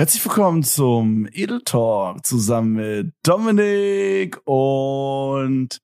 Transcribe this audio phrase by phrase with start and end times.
[0.00, 5.78] Herzlich willkommen zum Edel Talk zusammen mit Dominik und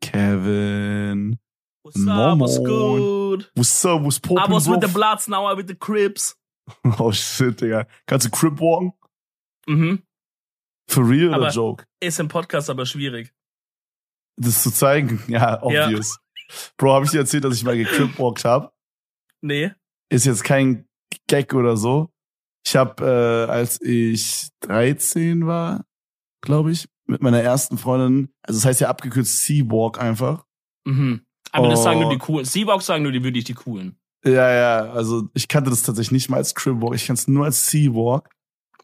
[0.00, 1.38] Kevin.
[1.84, 3.52] What's up, what's good?
[3.54, 4.88] What's up, what's poppin', I was with the?
[4.88, 6.36] Bloods, now I'm with the Crips.
[6.98, 7.86] Oh shit, Digga.
[8.06, 8.94] Kannst du Crip walken?
[9.68, 10.02] Mhm.
[10.90, 11.86] For real oder Aber- Joke?
[12.00, 13.32] Ist im Podcast aber schwierig.
[14.40, 15.22] Das zu zeigen?
[15.28, 16.18] Ja, obvious.
[16.76, 18.74] Bro, hab ich dir erzählt, dass ich mal gecrip walked hab?
[19.40, 19.70] Nee.
[20.10, 20.88] Ist jetzt kein
[21.28, 22.11] Gag oder so.
[22.64, 25.84] Ich hab, äh, als ich 13 war,
[26.42, 30.44] glaube ich, mit meiner ersten Freundin, also das heißt ja abgekürzt Sea-Walk einfach.
[30.84, 31.22] Mhm.
[31.50, 31.82] Aber das Oh.
[31.82, 32.44] sagen nur die coolen.
[32.46, 33.98] Seawalks sagen nur die wirklich die coolen.
[34.24, 37.28] Ja, ja, also ich kannte das tatsächlich nicht mal als Crib Walk, ich kannte es
[37.28, 38.30] nur als Sea Walk.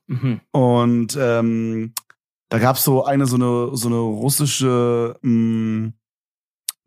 [0.08, 0.40] Mhm.
[0.50, 1.94] Und ähm,
[2.50, 5.92] da gab's so eine, so eine, so eine russische, mh,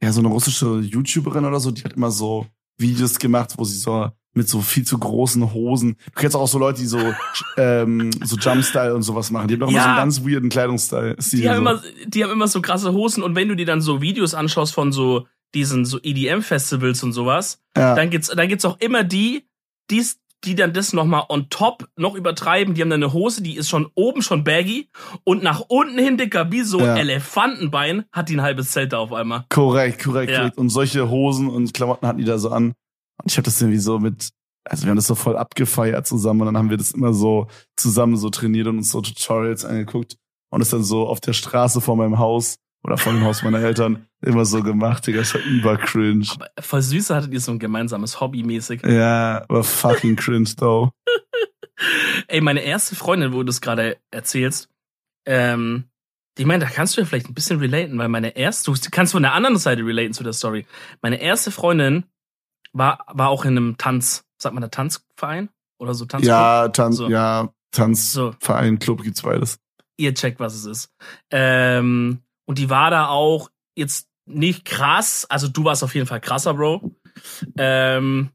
[0.02, 2.46] ja, so eine russische YouTuberin oder so, die hat immer so
[2.78, 5.98] Videos gemacht, wo sie so mit so viel zu großen Hosen.
[6.06, 7.00] Du kennst auch so Leute, die so,
[7.58, 9.50] ähm, so Jumpstyle und sowas machen.
[9.50, 9.84] Die haben doch immer Ja.
[9.84, 11.18] so einen ganz weirden Kleidungsstil.
[11.18, 11.62] Die haben, so.
[11.62, 14.74] immer, die haben immer so krasse Hosen und wenn du dir dann so Videos anschaust
[14.74, 17.94] von so diesen so EDM-Festivals und sowas, ja.
[17.94, 19.44] dann gibt's, dann gibt's auch immer die,
[19.90, 22.74] die's, die dann das nochmal on top noch übertreiben.
[22.74, 24.90] Die haben dann eine Hose, die ist schon oben schon baggy
[25.24, 26.96] und nach unten hin dicker, wie so Ja.
[26.98, 29.46] Elefantenbein, hat die ein halbes Zelt da auf einmal.
[29.50, 30.40] Korrekt, korrekt, Ja.
[30.40, 30.58] korrekt.
[30.58, 32.74] Und solche Hosen und Klamotten hatten die da so an.
[33.22, 34.30] Und ich habe das irgendwie so mit,
[34.68, 37.48] also wir haben das so voll abgefeiert zusammen und dann haben wir das immer so
[37.76, 40.18] zusammen so trainiert und uns so Tutorials angeguckt
[40.52, 43.60] und es dann so auf der Straße vor meinem Haus oder vor dem Haus meiner
[43.60, 45.20] Eltern immer so gemacht, Digga.
[45.20, 46.26] Das war über cringe.
[46.36, 48.82] Aber voll süß hattet ihr so ein gemeinsames Hobby mäßig.
[48.86, 50.92] Ja, aber fucking cringe, though.
[52.28, 54.70] Ey, meine erste Freundin, wo du das gerade erzählst,
[55.26, 55.86] ähm,
[56.38, 59.12] ich meine, da kannst du ja vielleicht ein bisschen relaten, weil meine erste, du kannst
[59.14, 60.66] von der anderen Seite relaten zu der Story.
[61.02, 62.06] Meine erste Freundin
[62.74, 65.50] war, war auch in einem Tanz, sagt man da Tanzverein?
[65.78, 66.30] Oder so Tanzclub?
[66.30, 67.10] Ja, Tanz, So.
[67.10, 68.34] ja, Tanz, So.
[68.40, 69.60] Verein, Club gibt's beides.
[69.98, 70.94] Ihr checkt, was es ist.
[71.32, 76.22] Ähm, und die war da auch jetzt nicht krass, also du warst auf jeden Fall
[76.22, 76.92] krasser, Bro.
[77.58, 78.30] Ähm,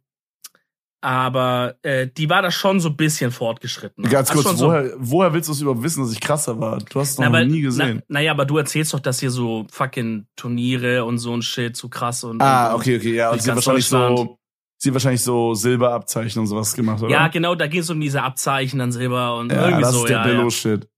[1.02, 4.04] aber äh, die war da schon so ein bisschen fortgeschritten.
[4.04, 6.58] Ganz Also kurz, schon so- woher, woher willst du es überhaupt wissen, dass ich krasser
[6.58, 6.78] war?
[6.78, 8.02] Du hast es noch Na, nie gesehen.
[8.08, 11.76] Na, naja, aber du erzählst doch, dass ihr so fucking Turniere und so ein Shit
[11.76, 12.42] so krass und.
[12.42, 13.30] Ah, und, okay, okay, ja.
[13.30, 14.38] Und sie hat wahrscheinlich so,
[14.78, 17.12] sie hat wahrscheinlich so Silberabzeichen und sowas gemacht, oder?
[17.12, 20.04] Ja, genau, da ging es um diese Abzeichen, dann Silber und ja irgendwie das so.
[20.04, 20.24] ist der ja.
[20.24, 20.88] Billo-Shit.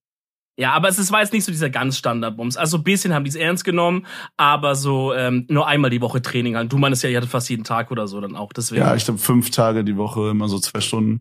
[0.58, 2.56] Ja, aber es ist, war jetzt nicht so dieser ganz Standardbums.
[2.56, 6.20] Also ein bisschen haben die es ernst genommen, aber so ähm, nur einmal die Woche
[6.20, 6.72] Training halt.
[6.72, 8.52] Du meinst ja, ihr hattet fast jeden Tag oder so dann auch.
[8.52, 8.80] Deswegen.
[8.82, 11.20] Ja, ich glaube fünf Tage die Woche, immer so zwei Stunden.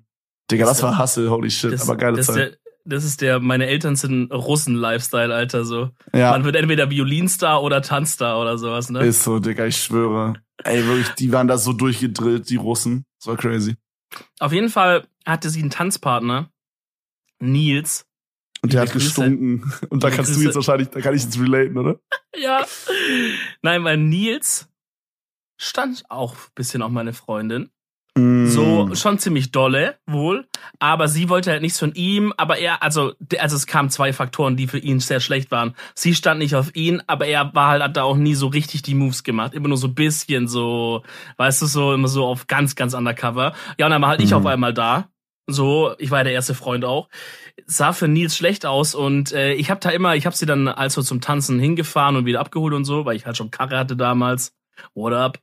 [0.50, 2.52] Digga, das Das- war Hustle, holy shit, das, aber geile das ist Zeit.
[2.54, 5.90] der, das ist der, meine Eltern sind Russen-Lifestyle, Alter, so.
[6.14, 9.06] Ja, Man wird entweder Violinstar oder Tanzstar oder sowas, ne?
[9.06, 10.34] ist so, Digga, ich schwöre.
[10.64, 13.06] Ey, wirklich, die waren da so durchgedrillt, die Russen.
[13.20, 13.76] Das war crazy.
[14.40, 16.50] Auf jeden Fall hatte sie einen Tanzpartner,
[17.40, 18.07] Nils.
[18.62, 19.06] Und der hat Grüße.
[19.06, 19.72] gestunken.
[19.90, 22.00] Und da kannst du jetzt wahrscheinlich, da kann ich jetzt relaten, oder?
[22.36, 22.66] Ja.
[23.62, 24.68] Nein, weil Nils
[25.60, 27.70] stand auch ein bisschen auf meine Freundin.
[28.16, 28.96] So, Mm.
[28.96, 30.48] schon ziemlich dolle, wohl.
[30.80, 32.34] Aber sie wollte halt nichts von ihm.
[32.36, 35.76] Aber er, also, also es kamen zwei Faktoren, die für ihn sehr schlecht waren.
[35.94, 38.82] Sie stand nicht auf ihn, aber er war halt, hat da auch nie so richtig
[38.82, 39.54] die Moves gemacht.
[39.54, 41.04] Immer nur so ein bisschen so,
[41.38, 43.54] weißt du, so, immer so auf ganz, ganz undercover.
[43.78, 44.38] Ja, und dann war halt ich Mhm.
[44.38, 45.10] auf einmal da.
[45.48, 47.08] So, ich war ja der erste Freund auch.
[47.66, 50.68] Sah für Nils schlecht aus und äh, ich hab da immer, ich hab sie dann
[50.68, 53.96] also zum Tanzen hingefahren und wieder abgeholt und so, weil ich halt schon Karre hatte
[53.96, 54.54] damals.
[54.94, 55.40] What up?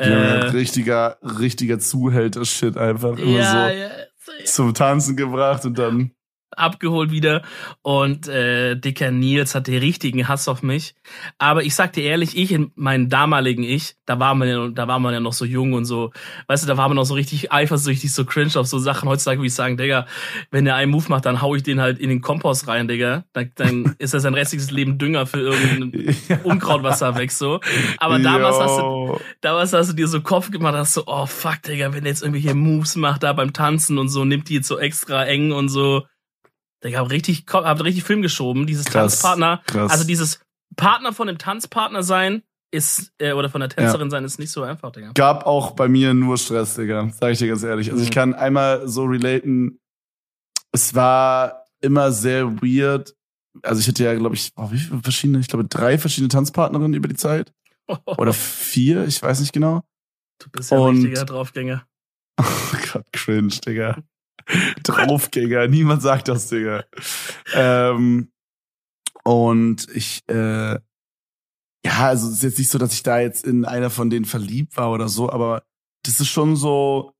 [0.00, 3.18] Ja, Äh, richtiger, richtiger Zuhälter-Shit einfach.
[3.18, 6.10] Immer ja, so ja, zum Tanzen gebracht und dann.
[6.56, 7.42] Abgeholt wieder
[7.82, 10.94] und äh, dicker Nils hatte richtigen Hass auf mich.
[11.38, 14.88] Aber ich sag dir ehrlich, ich in meinem damaligen Ich, da war man ja, da
[14.88, 16.12] war man ja noch so jung und so,
[16.46, 19.08] weißt du, da war man noch so richtig eifersüchtig, so cringe auf so Sachen.
[19.08, 20.06] Heutzutage würde ich sagen, Digga,
[20.50, 23.24] wenn der einen Move macht, dann hau ich den halt in den Kompost rein, Digga.
[23.32, 27.60] Dann, dann ist das sein restliches Leben Dünger für irgendein Unkraut, was da wächst, so.
[27.98, 31.62] Aber damals hast du, damals hast du dir so Kopf gemacht, hast so, oh fuck,
[31.62, 34.68] Digga, wenn der jetzt irgendwelche Moves macht da beim Tanzen und so, nimmt die jetzt
[34.68, 36.04] so extra eng und so.
[36.84, 38.66] Digga, hab richtig, hab richtig Film geschoben.
[38.66, 39.90] Dieses Krass, Tanzpartner, krass.
[39.90, 40.40] also dieses
[40.76, 44.62] Partner von dem Tanzpartner sein ist, äh, oder von der Tänzerin sein, ist nicht so
[44.62, 45.12] einfach, Digga.
[45.14, 47.08] gab auch bei mir nur Stress, Digga.
[47.18, 47.90] Sag ich dir ganz ehrlich.
[47.90, 48.14] Also ich Mhm.
[48.14, 49.78] kann einmal so relaten.
[50.72, 53.14] Es war immer sehr weird.
[53.62, 56.94] Also ich hatte ja, glaube ich, oh, wie viele verschiedene, ich glaube drei verschiedene Tanzpartnerinnen
[56.94, 57.52] über die Zeit.
[58.06, 59.82] Oder vier, ich weiß nicht genau.
[60.42, 61.86] du bist ja ein und- richtiger Draufgänger.
[62.40, 64.02] Oh Gott, cringe, Digga.
[64.82, 66.84] Draufgänger, niemand sagt das, Digga.
[67.54, 68.30] Ähm,
[69.24, 70.74] und ich, äh,
[71.86, 74.24] ja, also es ist jetzt nicht so, dass ich da jetzt in einer von denen
[74.24, 75.64] verliebt war oder so, aber
[76.04, 77.12] das ist schon so,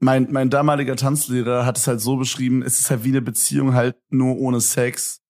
[0.00, 3.74] mein, mein damaliger Tanzlehrer hat es halt so beschrieben, es ist halt wie eine Beziehung
[3.74, 5.20] halt nur ohne Sex.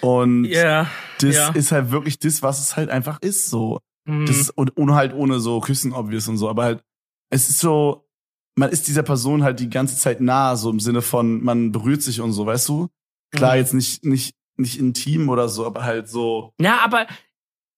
[0.00, 0.90] Und Ja.
[1.18, 1.48] das ja.
[1.50, 3.80] ist halt wirklich das, was es halt einfach ist, so.
[4.06, 4.26] Mhm.
[4.26, 6.84] Das ist, und, und halt ohne so Küssen, obvious und so, aber halt,
[7.30, 8.08] es ist so,
[8.56, 12.02] man ist dieser Person halt die ganze Zeit nah, so im Sinne von, man berührt
[12.02, 12.88] sich und so, weißt du?
[13.30, 13.58] Klar, Mhm.
[13.60, 17.06] jetzt nicht, nicht, nicht intim oder so, aber halt so, ja, aber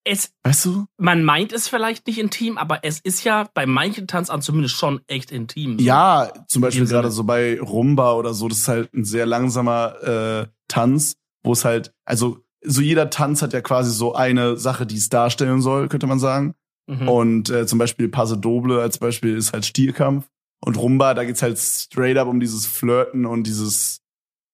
[0.06, 0.86] es, weißt du?
[0.98, 5.00] man meint es vielleicht nicht intim, aber es ist ja bei manchen Tanzarten zumindest schon
[5.06, 5.78] echt intim.
[5.78, 5.84] so.
[5.84, 10.02] Ja, zum Beispiel gerade so bei Rumba oder so, das ist halt ein sehr langsamer
[10.02, 14.86] äh, Tanz, wo es halt, also so jeder Tanz hat ja quasi so eine Sache,
[14.86, 16.54] die es darstellen soll, könnte man sagen.
[16.86, 17.08] Mhm.
[17.08, 20.26] Und äh, zum Beispiel Paso Doble als Beispiel ist halt Stierkampf.
[20.60, 24.00] Und Rumba, da geht's halt straight up um dieses Flirten und dieses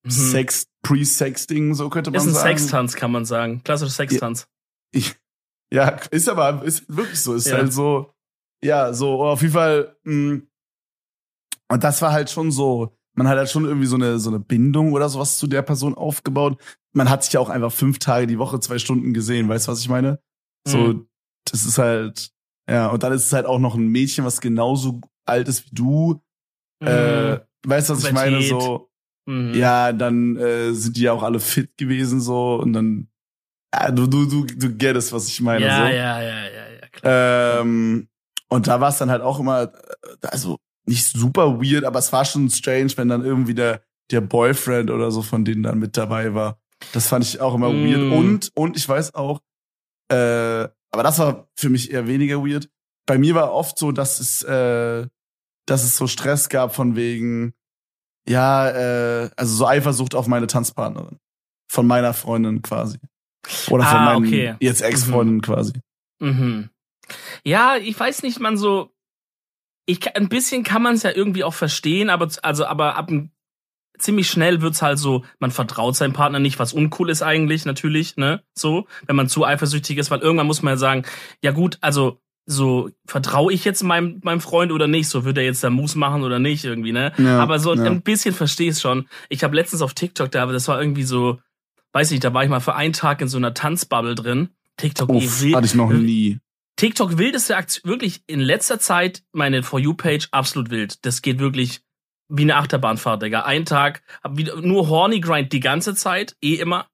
[0.05, 0.11] Mhm.
[0.11, 2.56] Sex, Pre-Sex-Ding, so könnte man Ist ein sagen.
[2.58, 3.62] Sextanz, kann man sagen.
[3.64, 4.47] Klassischer Sextanz.
[4.93, 5.14] Ich,
[5.73, 7.35] ja, ist aber ist wirklich so.
[7.35, 7.58] Ist Ja.
[7.58, 8.11] halt so,
[8.64, 9.97] ja, so auf jeden Fall.
[10.05, 10.41] Mh,
[11.69, 12.96] und das war halt schon so.
[13.14, 15.94] Man hat halt schon irgendwie so eine so eine Bindung oder sowas zu der Person
[15.94, 16.58] aufgebaut.
[16.94, 19.49] Man hat sich ja auch einfach fünf Tage die Woche zwei Stunden gesehen.
[19.49, 20.19] Weißt du, was ich meine?
[20.67, 21.08] So, Mhm.
[21.44, 22.31] das ist halt
[22.69, 22.88] ja.
[22.88, 25.00] Und dann ist es halt auch noch ein Mädchen, was genauso
[25.31, 26.23] alt ist wie du.
[26.82, 28.37] Äh, weißt du, was ich meine?
[28.38, 28.49] Pubertät.
[28.62, 28.87] So,
[29.27, 29.55] Mhm.
[29.55, 33.09] ja, dann äh, sind die ja auch alle fit gewesen so und dann
[33.73, 35.82] ja, du du du du gettest, was ich meine ja, so.
[35.82, 37.61] ja, ja, ja, ja, klar.
[37.61, 38.09] Ähm,
[38.49, 40.56] und da war es dann halt auch immer, äh, also
[40.87, 45.11] nicht super weird, aber es war schon strange, wenn dann irgendwie der, der Boyfriend oder
[45.12, 46.59] so von denen dann mit dabei war.
[46.93, 47.85] Das fand ich auch immer Mm.
[47.85, 48.11] weird.
[48.11, 49.41] Und, und ich weiß auch,
[50.11, 52.69] äh, aber das war für mich eher weniger weird.
[53.06, 55.06] Bei mir war oft so, dass es, äh,
[55.70, 57.55] dass es so Stress gab von wegen,
[58.28, 61.19] ja, äh, also so Eifersucht auf meine Tanzpartnerin.
[61.70, 62.99] Von meiner Freundin quasi.
[63.69, 64.56] Oder von Ah, meinen okay.
[64.61, 65.72] jetzt Ex-Freundin quasi.
[66.20, 66.70] Mhm.
[67.44, 68.93] Ja, ich weiß nicht, man so.
[69.87, 73.11] Ich, ein bisschen kann man es ja irgendwie auch verstehen, aber also, aber ab
[73.99, 78.17] ziemlich schnell wird's halt so, man vertraut seinem Partner nicht, was uncool ist eigentlich, natürlich,
[78.17, 78.43] ne?
[78.56, 81.05] So, wenn man zu eifersüchtig ist, weil irgendwann muss man ja sagen,
[81.43, 85.08] ja gut, also so vertraue ich jetzt meinem, meinem Freund oder nicht?
[85.08, 87.12] So wird er jetzt da Moves machen oder nicht irgendwie, ne?
[87.19, 87.84] Ja, Aber so ja.
[87.84, 89.08] ein bisschen verstehe ich schon.
[89.28, 91.38] Ich habe letztens auf TikTok da, aber das war irgendwie so,
[91.92, 94.48] weiß nicht, da war ich mal für einen Tag in so einer Tanzbubble drin.
[94.76, 95.56] TikTok, Uff, wild.
[95.56, 96.38] hatte ich noch nie.
[96.76, 101.04] TikTok wildeste Aktion, wirklich in letzter Zeit meine For You-Page absolut wild.
[101.04, 101.82] Das geht wirklich
[102.31, 103.43] wie eine Achterbahnfahrt, Digga.
[103.43, 104.02] Ein Tag,
[104.62, 106.86] nur Horny Grind die ganze Zeit, eh immer.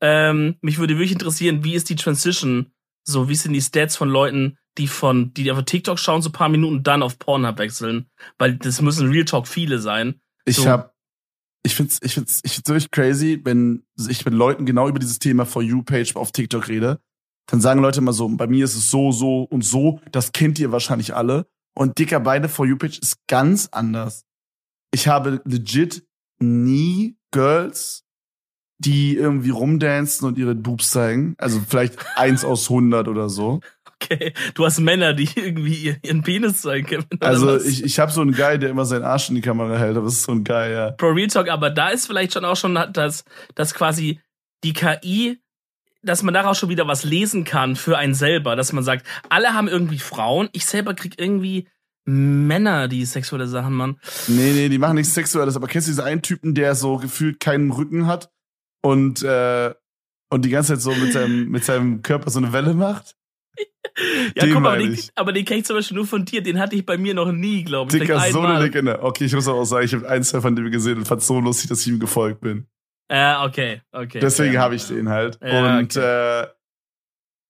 [0.00, 2.72] Ähm, mich würde wirklich interessieren, wie ist die Transition?
[3.04, 6.32] So, wie sind die Stats von Leuten, die von, die auf TikTok schauen, so ein
[6.32, 8.06] paar Minuten dann auf Pornhub wechseln?
[8.38, 10.20] Weil das müssen Real Talk viele sein.
[10.44, 10.66] Ich So.
[10.66, 10.94] hab,
[11.62, 15.18] ich find's, ich find's, ich find's wirklich crazy, wenn ich mit Leuten genau über dieses
[15.18, 17.00] Thema For You Page auf TikTok rede.
[17.46, 20.00] Dann sagen Leute immer so, bei mir ist es so, so und so.
[20.12, 21.46] Das kennt ihr wahrscheinlich alle.
[21.74, 24.24] Und dicker beide For You Page ist ganz anders.
[24.92, 26.04] Ich habe legit
[26.38, 28.04] nie Girls,
[28.78, 31.34] die irgendwie rumdancen und ihre Boobs zeigen.
[31.38, 33.60] Also vielleicht eins aus hundert oder so.
[34.02, 37.06] Okay, du hast Männer, die irgendwie ihr- ihren Penis zeigen können.
[37.20, 39.96] Also ich, ich habe so einen Guy, der immer seinen Arsch in die Kamera hält.
[39.96, 40.92] Aber das ist so ein Guy, ja.
[40.92, 43.24] Pro Real Talk, aber da ist vielleicht schon auch schon das,
[43.54, 44.20] das quasi
[44.64, 45.38] die KI,
[46.02, 49.52] dass man daraus schon wieder was lesen kann für einen selber, dass man sagt, alle
[49.52, 51.68] haben irgendwie Frauen, ich selber krieg irgendwie
[52.06, 54.00] Männer, die sexuelle Sachen machen.
[54.26, 57.38] Nee, nee, die machen nichts Sexuelles, aber kennst du diesen einen Typen, der so gefühlt
[57.38, 58.30] keinen Rücken hat
[58.82, 59.74] und, äh,
[60.30, 63.14] und die ganze Zeit so mit seinem, mit seinem Körper so eine Welle macht?
[64.34, 66.58] Ja, Den guck mal, den, aber den kenn ich zum Beispiel nur von dir, den
[66.58, 68.00] hatte ich bei mir noch nie, glaube ich.
[68.00, 68.62] Dicker, so eine.
[68.62, 69.02] Legende.
[69.02, 71.22] Okay, ich muss aber auch sagen, ich habe ein, zwei von dem gesehen und fand
[71.22, 72.66] so lustig, dass ich ihm gefolgt bin.
[73.10, 74.20] Ja, okay, okay.
[74.20, 74.60] Deswegen ja.
[74.60, 75.38] habe ich den halt.
[75.42, 76.46] Ja, und äh,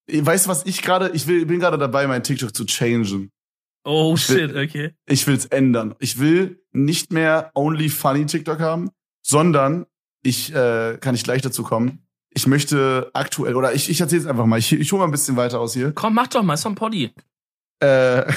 [0.09, 3.31] weißt du, was ich gerade, ich will, bin gerade dabei, mein TikTok zu changen.
[3.85, 4.95] Oh Ich will- shit, okay.
[5.07, 5.95] Ich will's ändern.
[6.01, 8.91] Ich will nicht mehr only funny TikTok haben,
[9.23, 9.87] sondern
[10.23, 12.07] ich äh, kann ich gleich dazu kommen.
[12.33, 14.59] Ich möchte aktuell oder ich ich erzähle es einfach mal.
[14.59, 15.93] Ich ich hole mal ein bisschen weiter aus hier.
[15.93, 17.13] Komm, mach doch mal, ist doch ein Poddy.
[17.81, 18.33] Äh,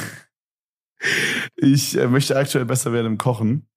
[1.55, 3.67] ich äh, möchte aktuell besser werden im Kochen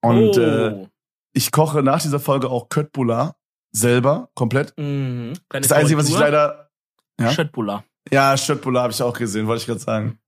[0.00, 0.40] und oh.
[0.40, 0.86] äh,
[1.32, 3.36] ich koche nach dieser Folge auch Köttbullar
[3.70, 4.76] selber komplett.
[4.78, 5.34] mhm.
[5.50, 6.70] Das Einzige, was ich leider
[7.20, 7.30] ja?
[7.32, 7.84] Schöttbullar.
[8.10, 10.18] ja Köttbullar habe ich auch gesehen, wollte ich gerade sagen.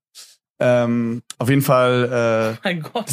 [0.59, 3.07] Ähm, auf jeden Fall äh, Mein Gott.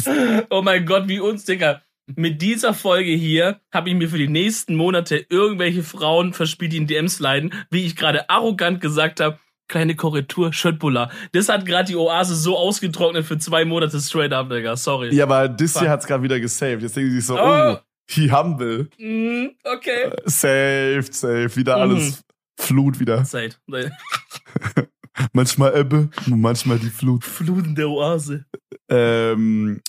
[0.50, 1.80] Oh mein Gott, wie uns, Digga.
[2.16, 6.78] Mit dieser Folge hier habe ich mir für die nächsten Monate irgendwelche Frauen verspielt, die
[6.78, 9.38] in DMs leiden, wie ich gerade arrogant gesagt habe.
[9.68, 11.10] Kleine Korrektur, Schöttbullar.
[11.32, 14.76] Das hat gerade die Oase so ausgetrocknet für zwei Monate straight up, Digga.
[14.76, 15.14] Sorry.
[15.14, 16.82] ja, aber das hier hat's gerade wieder gesaved.
[16.82, 17.74] Jetzt denken sie sich so, Oh.
[17.74, 17.76] oh,
[18.08, 18.88] he humble.
[18.98, 20.10] Mm, okay.
[20.24, 21.82] Saved, saved, wieder Mhm.
[21.82, 22.24] alles
[22.58, 23.22] Flut wieder.
[23.24, 23.60] Zeit.
[25.32, 27.24] Manchmal Ebbe, manchmal die Flut.
[27.24, 28.44] Fluten der Oase.
[28.88, 29.80] Ähm,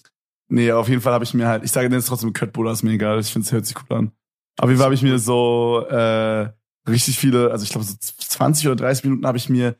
[0.49, 2.91] nee, auf jeden Fall habe ich mir halt, ich sage jetzt trotzdem Köttbullar, ist mir
[2.91, 4.11] egal, ich finde es hört sich cool an.
[4.59, 6.49] Auf jeden Fall habe ich mir so äh,
[6.89, 9.75] richtig viele, also ich glaube so 20 oder 30 Minuten habe ich mir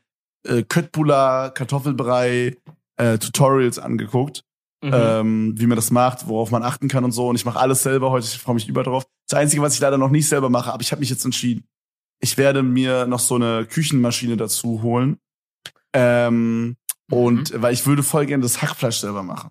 [0.46, 2.56] äh, Köttbullar, Kartoffelbrei,
[2.96, 4.44] äh, Tutorials angeguckt,
[4.82, 4.90] Mhm.
[4.94, 7.28] ähm, wie man das macht, worauf man achten kann und so.
[7.28, 9.04] Und ich mache alles selber heute, ich freue mich über drauf.
[9.28, 11.64] Das Einzige, was ich leider noch nicht selber mache, aber ich habe mich jetzt entschieden.
[12.22, 15.18] Ich werde mir noch so eine Küchenmaschine dazu holen.
[15.92, 16.76] Ähm,
[17.10, 17.16] Mhm.
[17.16, 19.50] und weil ich würde voll gerne das Hackfleisch selber machen.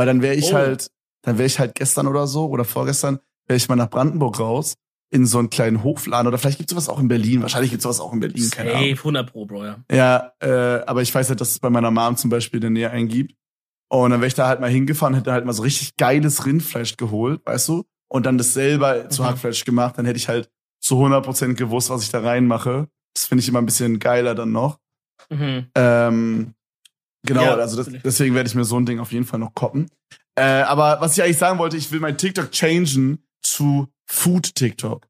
[0.00, 0.56] Weil dann wäre ich Oh.
[0.56, 0.90] halt,
[1.22, 4.76] dann wäre ich halt gestern oder so oder vorgestern, wäre ich mal nach Brandenburg raus
[5.12, 7.42] in so einen kleinen Hofladen oder vielleicht gibt's sowas auch in Berlin.
[7.42, 8.88] Wahrscheinlich gibt's sowas auch in Berlin, keine Ahnung.
[8.90, 9.76] Safe, 100 Pro, Bro, ja.
[9.92, 12.70] Ja, äh, aber ich weiß halt, dass es bei meiner Mom zum Beispiel in der
[12.70, 13.34] Nähe einen gibt.
[13.92, 16.96] Und dann wäre ich da halt mal hingefahren, hätte halt mal so richtig geiles Rindfleisch
[16.96, 17.84] geholt, weißt du?
[18.08, 19.26] Und dann das selber zu Mhm.
[19.26, 19.98] Hackfleisch gemacht.
[19.98, 20.48] Dann hätte ich halt
[20.80, 22.88] zu 100% gewusst, was ich da reinmache.
[23.14, 24.78] Das finde ich immer ein bisschen geiler dann noch.
[25.28, 25.66] Mhm.
[25.74, 26.54] Ähm,
[27.22, 29.54] genau, Ja, also das, deswegen werde ich mir so ein Ding auf jeden Fall noch
[29.54, 29.90] koppen.
[30.36, 35.06] Äh, aber was ich eigentlich sagen wollte, ich will mein TikTok changen zu Food TikTok.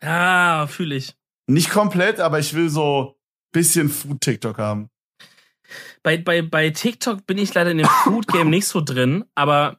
[0.00, 1.14] Ah, fühle ich.
[1.46, 3.16] Nicht komplett, aber ich will so
[3.52, 4.88] bisschen Food TikTok haben.
[6.02, 9.78] Bei, bei, bei TikTok bin ich leider in dem Food Game nicht so drin, aber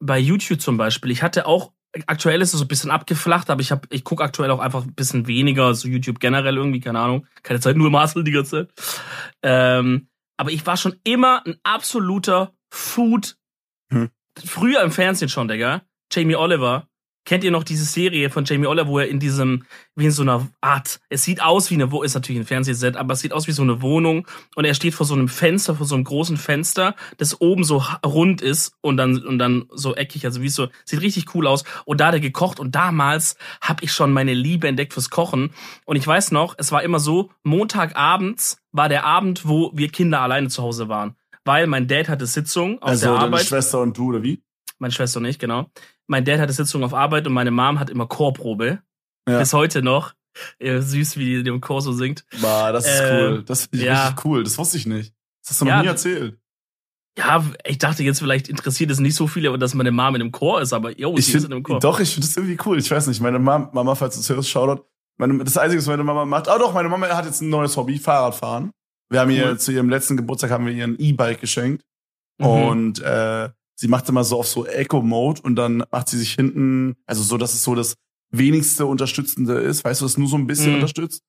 [0.00, 1.72] bei YouTube zum Beispiel, ich hatte auch,
[2.06, 4.84] aktuell ist es so ein bisschen abgeflacht, aber ich hab, ich gucke aktuell auch einfach
[4.84, 8.68] ein bisschen weniger, so YouTube generell irgendwie, keine Ahnung, keine Zeit, nur Marcel die ganze
[8.68, 8.70] Zeit.
[9.42, 10.08] Ähm,
[10.40, 13.36] aber ich war schon immer ein absoluter Food,
[13.92, 14.08] Hm.
[14.42, 16.88] früher im Fernsehen schon, Digga, Jamie Oliver,
[17.30, 19.62] Kennt ihr noch diese Serie von Jamie Oliver, wo er in diesem,
[19.94, 22.96] wie in so einer Art, es sieht aus wie eine, wo ist natürlich ein Fernsehset,
[22.96, 25.76] aber es sieht aus wie so eine Wohnung und er steht vor so einem Fenster,
[25.76, 29.94] vor so einem großen Fenster, das oben so rund ist und dann und dann so
[29.94, 33.36] eckig, also wie so, sieht richtig cool aus und da hat er gekocht und damals
[33.60, 35.50] habe ich schon meine Liebe entdeckt fürs Kochen
[35.84, 40.20] und ich weiß noch, es war immer so, Montagabends war der Abend, wo wir Kinder
[40.20, 43.80] alleine zu Hause waren, weil mein Dad hatte Sitzung aus Also der deine Arbeit Schwester
[43.82, 44.42] und du, oder wie?
[44.80, 45.70] meine Schwester und ich, genau.
[46.10, 48.80] Mein Dad hatte Sitzung auf Arbeit und meine Mom hat immer Chorprobe.
[49.28, 49.38] Ja.
[49.38, 50.12] Bis heute noch.
[50.60, 52.24] Ja, süß, wie die in dem Chor so singt.
[52.42, 53.42] Bah, das ist Äh, cool.
[53.44, 54.06] Das finde ich ja.
[54.08, 54.42] richtig cool.
[54.44, 55.14] Das wusste ich nicht.
[55.42, 55.82] Das hast du noch Ja.
[55.82, 56.38] nie erzählt.
[57.18, 60.32] Ja, ich dachte jetzt, vielleicht interessiert es nicht so viele, dass meine Mom in dem
[60.32, 61.78] Chor ist, aber yo, Ich sie ist in find, dem Chor.
[61.80, 62.78] doch, ich finde das irgendwie cool.
[62.78, 64.84] Ich weiß nicht, meine Mama, Mama falls du es hörst, Shoutout.
[65.18, 67.76] Meine, das Einzige, was meine Mama macht, ah doch, meine Mama hat jetzt ein neues
[67.76, 68.70] Hobby, Fahrradfahren.
[69.10, 69.58] Wir haben ihr Cool.
[69.58, 71.84] zu ihrem letzten Geburtstag haben wir ihr ein E-Bike geschenkt.
[72.38, 72.46] Mhm.
[72.46, 76.96] Und äh, sie macht immer so auf so Eco-Mode und dann macht sie sich hinten,
[77.06, 77.94] also so, dass es so das
[78.30, 80.74] wenigste Unterstützende ist, weißt du, das nur so ein bisschen Mhm.
[80.74, 81.22] unterstützt.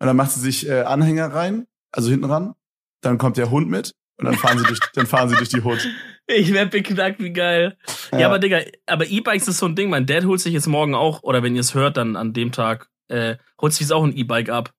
[0.00, 2.54] Und dann macht sie sich äh, Anhänger rein, also hinten ran.
[3.02, 5.62] Dann kommt der Hund mit und dann fahren sie durch, dann fahren sie durch die
[5.62, 5.86] Hut.
[6.30, 7.78] Ich werd beknackt, wie geil.
[8.12, 9.88] Ja, aber Digga, aber E-Bikes ist so ein Ding.
[9.88, 12.52] Mein Dad holt sich jetzt morgen auch, oder wenn ihr es hört, dann an dem
[12.52, 14.74] Tag, äh, holt sich jetzt auch ein E-Bike ab.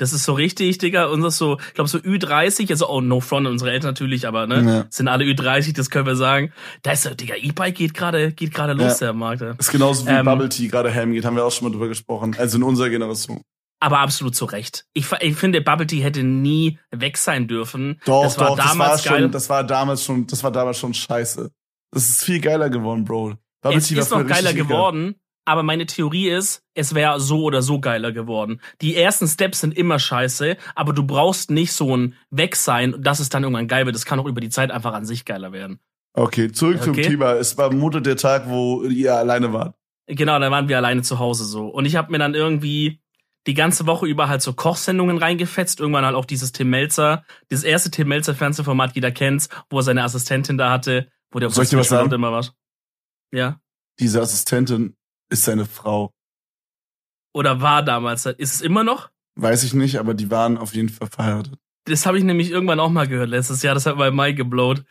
[0.00, 1.06] Das ist so richtig, Digga.
[1.06, 4.26] Und das ist so, ich glaube, so Ü30, also oh, no front unsere Eltern natürlich,
[4.26, 4.86] aber ne, Ja.
[4.88, 6.52] sind alle Ü30, das können wir sagen.
[6.82, 9.42] Da ist, so, Digga, E-Bike geht gerade, geht gerade los, der Markt.
[9.42, 9.50] Ja.
[9.58, 11.88] ist genauso wie Ähm, Bubble Tea gerade Ham geht, haben wir auch schon mal drüber
[11.88, 12.34] gesprochen.
[12.38, 13.42] Also in unserer Generation.
[13.78, 14.86] Aber absolut zu Recht.
[14.94, 18.00] Ich, ich finde, Bubble Tea hätte nie weg sein dürfen.
[18.06, 19.20] Doch, das war doch, das war damals geil.
[19.20, 21.50] schon, das war damals schon, das war damals schon scheiße.
[21.92, 23.34] Das ist viel geiler geworden, Bro.
[23.62, 27.62] Bubble es Tea ist noch geiler geworden, aber meine Theorie ist, es wäre so oder
[27.62, 28.60] so geiler geworden.
[28.80, 33.28] Die ersten Steps sind immer scheiße, aber du brauchst nicht so ein Wegsein, dass es
[33.28, 33.96] dann irgendwann geil wird.
[33.96, 35.80] Das kann auch über die Zeit einfach an sich geiler werden.
[36.12, 37.02] Okay, zurück zum Okay.
[37.02, 37.34] Thema.
[37.34, 39.76] Es war Mutter der Tag, wo ihr alleine wart.
[40.06, 41.68] Genau, dann waren wir alleine zu Hause so.
[41.68, 43.00] Und ich habe mir dann irgendwie
[43.46, 45.80] die ganze Woche über halt so Kochsendungen reingefetzt.
[45.80, 49.82] Irgendwann halt auch dieses Tim Melzer, dieses erste Tim Melzer Fernsehformat, jeder kennt's, wo er
[49.84, 52.12] seine Assistentin da hatte, wo der Soll ich dir was sagen?
[52.12, 52.44] immer war.
[53.32, 53.60] Ja.
[54.00, 54.96] Diese Assistentin
[55.30, 56.12] ist seine Frau.
[57.32, 58.26] Oder war damals.
[58.26, 59.10] Ist es immer noch?
[59.36, 61.58] Weiß ich nicht, aber die waren auf jeden Fall verheiratet.
[61.84, 63.74] Das habe ich nämlich irgendwann auch mal gehört letztes Jahr.
[63.74, 64.84] Das hat bei Mai geblowt.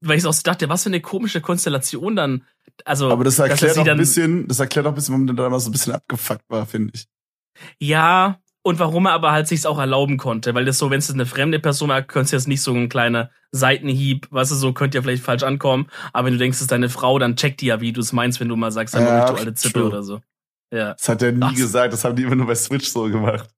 [0.00, 2.44] Weil ich auch so dachte, was für eine komische Konstellation dann.
[2.84, 5.34] Also, Aber das er erklärt auch ein bisschen, das erklärt auch ein bisschen, warum der
[5.34, 7.06] damals so ein bisschen abgefuckt war, finde ich.
[7.80, 10.54] Ja, und warum er aber halt sich's auch erlauben konnte.
[10.54, 12.90] Weil das so, wenn es eine fremde Person war, könnte es jetzt nicht so ein
[12.90, 15.88] kleiner Seitenhieb, weißt du, so könnte ja vielleicht falsch ankommen.
[16.12, 18.12] Aber wenn du denkst, es ist deine Frau, dann checkt die ja, wie du es
[18.12, 20.20] meinst, wenn du mal sagst, sag mal, Ja, du alte Zippe oder so.
[20.70, 20.92] Ja.
[20.92, 21.54] Das hat er nie Ach.
[21.54, 23.48] gesagt, das haben die immer nur bei Switch so gemacht.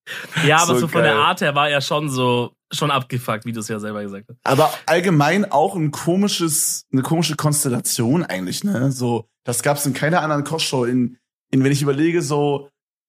[0.46, 1.16] Ja, aber so, So von der.
[1.16, 4.38] Art her war er schon so, schon abgefuckt, wie du es ja selber gesagt hast.
[4.44, 8.92] Aber allgemein auch ein komisches, eine komische Konstellation eigentlich, ne?
[8.92, 10.84] So, das gab's in keiner anderen Kochshow.
[10.84, 11.18] In,
[11.50, 12.68] in, wenn ich überlege, so,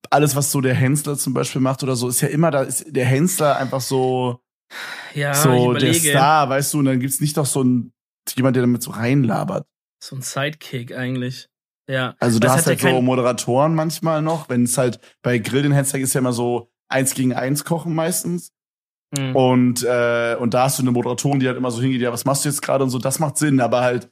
[0.10, 2.86] alles, was so der Hensler zum Beispiel macht oder so, ist ja immer, da ist
[2.88, 4.42] der Hensler einfach so,
[5.14, 5.94] Ja, so der.
[5.94, 7.94] Star, weißt du, und dann gibt's nicht noch so ein,
[8.36, 9.68] jemand, der damit so reinlabert.
[10.04, 11.48] So ein Sidekick eigentlich.
[11.88, 12.16] Ja.
[12.20, 16.00] Also du hast halt so Moderatoren manchmal noch, wenn es halt bei Grill den Hensler
[16.00, 18.54] ist ja immer so eins gegen eins kochen meistens.
[19.18, 19.36] Mhm.
[19.36, 22.26] Und, äh, und da hast du eine Moderatorin, die halt immer so hingeht, ja, was
[22.26, 24.10] machst du jetzt gerade und so, das macht Sinn, aber halt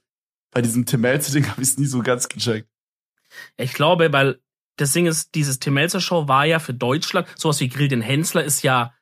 [0.52, 2.68] bei diesem Tim Melzer-Ding habe ich es nie so ganz gecheckt.
[3.58, 4.40] Ich glaube, weil
[4.80, 8.02] das Ding ist, dieses Tim Melzer Show war ja für Deutschland, sowas wie Grill den
[8.02, 8.94] Hensler ist ja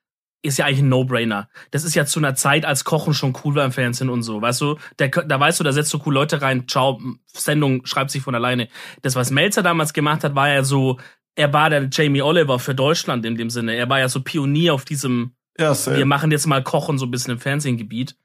[0.44, 1.50] ist ja eigentlich ein No-Brainer.
[1.72, 4.42] Das ist ja zu einer Zeit, als Kochen schon cool war im Fernsehen und so.
[4.42, 7.02] Weißt du, der, da weißt du, da setzt du cool Leute rein, ciao,
[7.34, 8.70] Sendung schreibt sich von alleine.
[9.02, 11.00] Das, was Melzer damals gemacht hat, war ja so,
[11.36, 13.76] er war der Jamie Oliver für Deutschland in dem Sinne.
[13.76, 17.12] Er war ja so Pionier auf diesem, ja, wir machen jetzt mal Kochen so ein
[17.12, 18.16] bisschen im Fernsehgebiet.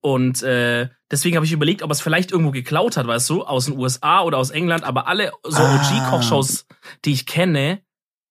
[0.00, 3.44] Und äh, deswegen habe ich überlegt, ob er es vielleicht irgendwo geklaut hat, weißt du,
[3.44, 4.84] aus den USA oder aus England.
[4.84, 5.76] Aber alle so ah.
[5.76, 6.66] OG-Kochshows,
[7.04, 7.82] die ich kenne,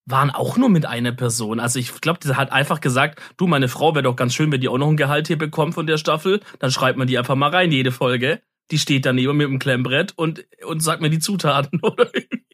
[0.06, 1.60] waren auch nur mit einer Person.
[1.60, 4.62] Also ich glaube, die hat einfach gesagt, du, meine Frau wäre doch ganz schön, wenn
[4.62, 6.40] die auch noch ein Gehalt hier bekommt von der Staffel.
[6.60, 8.42] Dann schreibt man die einfach mal rein, jede Folge.
[8.72, 12.10] Die steht daneben mit dem Klemmbrett und, und sagt mir die Zutaten, oder?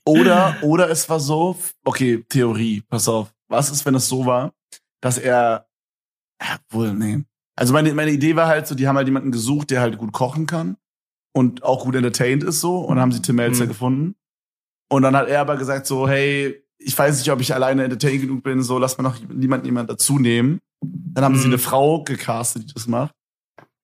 [0.05, 3.34] Oder, oder es war so, okay, Theorie, pass auf.
[3.48, 4.53] Was ist, wenn es so war,
[5.00, 5.67] dass er,
[6.41, 7.24] ja, wohl, nee.
[7.55, 10.12] Also meine, meine Idee war halt so, die haben halt jemanden gesucht, der halt gut
[10.12, 10.77] kochen kann
[11.36, 13.69] und auch gut entertained ist so und dann haben sie Tim Melzer mhm.
[13.69, 14.15] gefunden.
[14.89, 18.22] Und dann hat er aber gesagt so, hey, ich weiß nicht, ob ich alleine entertain
[18.22, 20.60] genug bin, so lass mal noch niemand jemand dazu nehmen.
[20.81, 21.39] Dann haben mhm.
[21.39, 23.13] sie eine Frau gecastet, die das macht.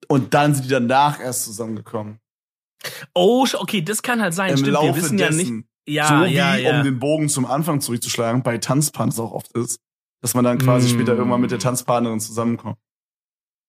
[0.07, 2.19] Und dann sind die danach erst zusammengekommen.
[3.13, 4.51] Oh, okay, das kann halt sein.
[4.51, 5.65] Im Stimmt, Laufe wir wissen dessen, ja nicht.
[5.87, 6.77] Ja, so ja, wie, ja.
[6.77, 9.79] um den Bogen zum Anfang zurückzuschlagen, bei Tanzpanz auch oft ist,
[10.21, 10.91] dass man dann quasi mm.
[10.91, 12.77] später irgendwann mit der Tanzpartnerin zusammenkommt.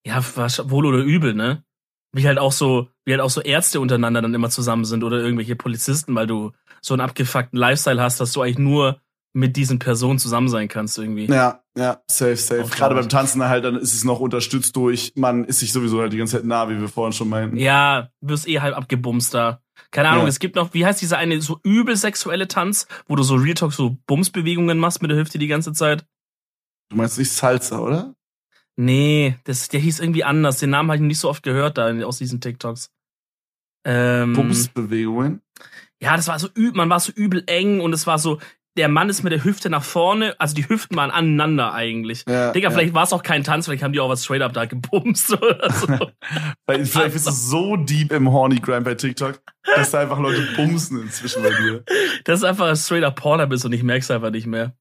[0.07, 1.65] Ja, was, wohl oder übel, ne?
[2.13, 5.19] Wie halt auch so, wie halt auch so Ärzte untereinander dann immer zusammen sind oder
[5.19, 9.01] irgendwelche Polizisten, weil du so einen abgefuckten Lifestyle hast, dass du eigentlich nur
[9.33, 11.27] mit diesen Personen zusammen sein kannst irgendwie.
[11.27, 12.69] Ja, ja, safe, safe.
[12.69, 16.13] Gerade beim Tanzen halt, dann ist es noch unterstützt durch, man ist sich sowieso halt
[16.13, 17.57] die ganze Zeit nah, wie wir vorhin schon meinten.
[17.57, 19.63] Ja, wirst eh halb abgebumst da.
[19.93, 20.29] Keine Ahnung, ja.
[20.29, 23.55] es gibt noch, wie heißt dieser eine so übel sexuelle Tanz, wo du so Real
[23.55, 26.05] Talk so Bumsbewegungen machst mit der Hüfte die ganze Zeit?
[26.91, 28.15] Du meinst nicht Salsa, oder?
[28.81, 30.59] Nee, das, der hieß irgendwie anders.
[30.59, 32.91] Den Namen habe ich nicht so oft gehört da aus diesen TikToks.
[33.87, 35.43] Ähm, Bumsbewegungen?
[36.03, 38.39] Ja, das war so übel, man war so übel eng und es war so,
[38.79, 42.25] der Mann ist mit der Hüfte nach vorne, also die Hüften waren aneinander eigentlich.
[42.27, 42.75] Ja, Digga, ja.
[42.75, 45.31] vielleicht war es auch kein Tanz, vielleicht haben die auch was straight up da gebumst
[45.43, 45.87] oder so.
[46.67, 49.43] vielleicht, vielleicht bist du so deep im Horny Grind bei TikTok,
[49.77, 51.85] dass da einfach Leute bumsen inzwischen bei dir.
[52.25, 54.75] Das ist einfach ein straight up Porner bist und ich merk's einfach nicht mehr.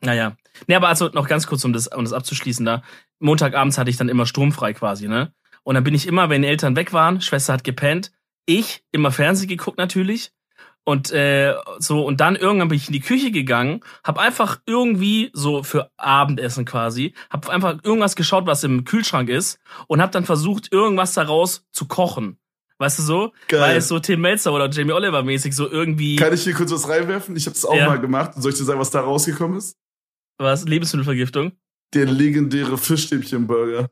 [0.00, 0.36] Naja.
[0.66, 2.82] Ne, aber also noch ganz kurz, um das, um das abzuschließen da.
[3.18, 5.32] Montagabends hatte ich dann immer sturmfrei quasi, ne?
[5.64, 8.12] Und dann bin ich immer, wenn die Eltern weg waren, Schwester hat gepennt,
[8.46, 10.32] ich immer Fernsehen geguckt natürlich
[10.88, 15.28] und äh, so, und dann irgendwann bin ich in die Küche gegangen, hab einfach irgendwie
[15.34, 20.24] so für Abendessen quasi, hab einfach irgendwas geschaut, was im Kühlschrank ist, und hab dann
[20.24, 22.38] versucht, irgendwas daraus zu kochen.
[22.78, 23.32] Weißt du so?
[23.48, 23.60] Geil.
[23.60, 26.16] Weil es so Tim Melzer oder Jamie Oliver mäßig so irgendwie.
[26.16, 27.36] Kann ich hier kurz was reinwerfen?
[27.36, 27.86] Ich habe das auch ja.
[27.86, 28.32] mal gemacht.
[28.36, 29.76] Soll ich dir sagen, was da rausgekommen ist?
[30.38, 30.64] Was?
[30.64, 31.52] Lebensmittelvergiftung?
[31.94, 33.90] Der legendäre Fischstäbchenburger.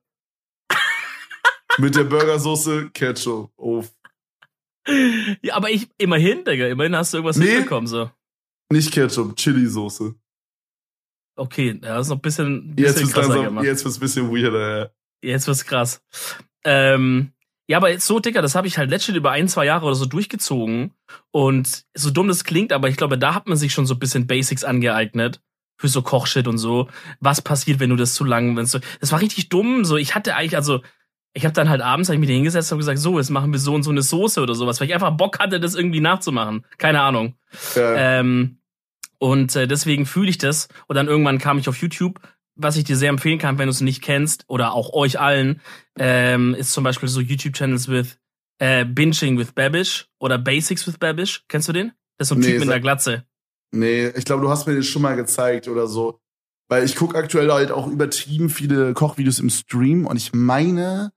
[1.79, 3.53] Mit der Burgersoße Ketchup.
[3.57, 3.85] Oh,
[5.43, 8.11] ja, aber ich, immerhin, Digga, immerhin hast du irgendwas nee, hinbekommen, so.
[8.73, 10.15] Nicht Ketchup, Chili-Soße.
[11.37, 13.65] Okay, ja, ist noch ein bisschen, bisschen jetzt krasser langsam, gemacht.
[13.65, 14.91] Jetzt wird's ein bisschen weirder, ja.
[15.23, 16.03] Jetzt wird's krass.
[16.65, 17.33] Ähm,
[17.69, 19.97] ja, aber jetzt so, Digga, das habe ich halt letztens über ein, zwei Jahre oder
[19.97, 20.95] so durchgezogen.
[21.33, 23.99] Und so dumm das klingt, aber ich glaube, da hat man sich schon so ein
[23.99, 25.41] bisschen Basics angeeignet.
[25.77, 26.89] Für so Kochshit und so.
[27.21, 28.79] Was passiert, wenn du das zu lang, wenn so.
[29.01, 29.85] Das war richtig dumm.
[29.85, 30.81] So, ich hatte eigentlich, also,
[31.35, 33.59] ich habe dann halt abends hab ich mich hingesetzt und gesagt, so, jetzt machen wir
[33.59, 36.65] so und so eine Soße oder sowas, weil ich einfach Bock hatte, das irgendwie nachzumachen.
[36.79, 37.35] Keine Ahnung.
[37.75, 38.21] Ja.
[38.21, 38.59] Ähm,
[39.19, 40.69] und äh, deswegen fühle ich das.
[40.87, 42.21] Und dann irgendwann kam ich auf YouTube,
[42.55, 45.61] was ich dir sehr empfehlen kann, wenn du es nicht kennst, oder auch euch allen,
[45.99, 48.19] ähm, ist zum Beispiel so YouTube-Channels with
[48.59, 51.45] äh, Binging with Babish oder Basics with Babish.
[51.49, 51.93] Kennst du den?
[52.17, 53.27] Das ist so ein nee, Typ mit der Glatze.
[53.73, 56.21] Nee, ich glaube, du hast mir den schon mal gezeigt oder so.
[56.69, 61.13] Weil ich gucke aktuell halt auch übertrieben viele Kochvideos im Stream und ich meine,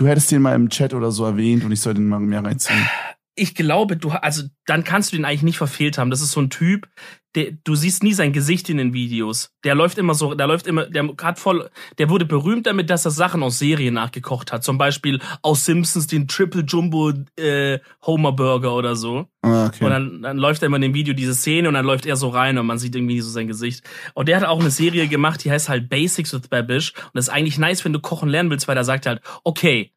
[0.00, 2.42] Du hättest den mal im Chat oder so erwähnt und ich soll den mal mehr
[2.42, 2.78] reinziehen.
[3.40, 6.10] Ich glaube, du, also dann kannst du den eigentlich nicht verfehlt haben.
[6.10, 6.86] Das ist so ein Typ,
[7.34, 9.54] der, du siehst nie sein Gesicht in den Videos.
[9.64, 13.06] Der läuft immer so, der läuft immer, der hat voll, der wurde berühmt damit, dass
[13.06, 14.62] er Sachen aus Serien nachgekocht hat.
[14.62, 19.26] Zum Beispiel aus Simpsons den Triple Jumbo äh, Homer Burger oder so.
[19.40, 19.84] Ah, okay.
[19.84, 22.16] Und dann, dann läuft er immer in dem Video diese Szene und dann läuft er
[22.16, 23.88] so rein und man sieht irgendwie so sein Gesicht.
[24.12, 26.92] Und der hat auch eine Serie gemacht, die heißt halt Basics with Babish.
[26.94, 29.92] Und das ist eigentlich nice, wenn du kochen lernen willst, weil er sagt halt, okay,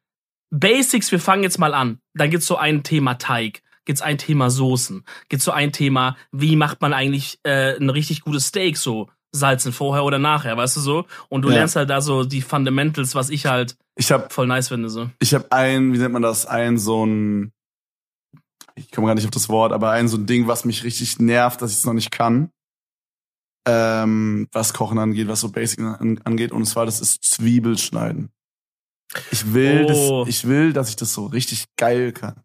[0.50, 1.98] Basics, wir fangen jetzt mal an.
[2.14, 6.56] Dann gibt's so ein Thema Teig gibt's ein Thema Soßen, gibt's so ein Thema, wie
[6.56, 10.80] macht man eigentlich äh, ein richtig gutes Steak so salzen vorher oder nachher, weißt du
[10.80, 11.06] so?
[11.28, 11.56] Und du ja.
[11.56, 15.10] lernst halt da so die Fundamentals, was ich halt ich hab, voll nice finde so.
[15.18, 17.52] Ich habe ein, wie nennt man das, ein so ein
[18.76, 21.18] ich komme gar nicht auf das Wort, aber ein so ein Ding, was mich richtig
[21.18, 22.50] nervt, dass ich es noch nicht kann.
[23.66, 26.52] ähm, was Kochen angeht, was so Basic an, angeht.
[26.52, 28.30] Und zwar, das ist Zwiebelschneiden.
[29.30, 30.24] Ich will, Oh.
[30.24, 32.40] das, ich will, dass ich das so richtig geil kann.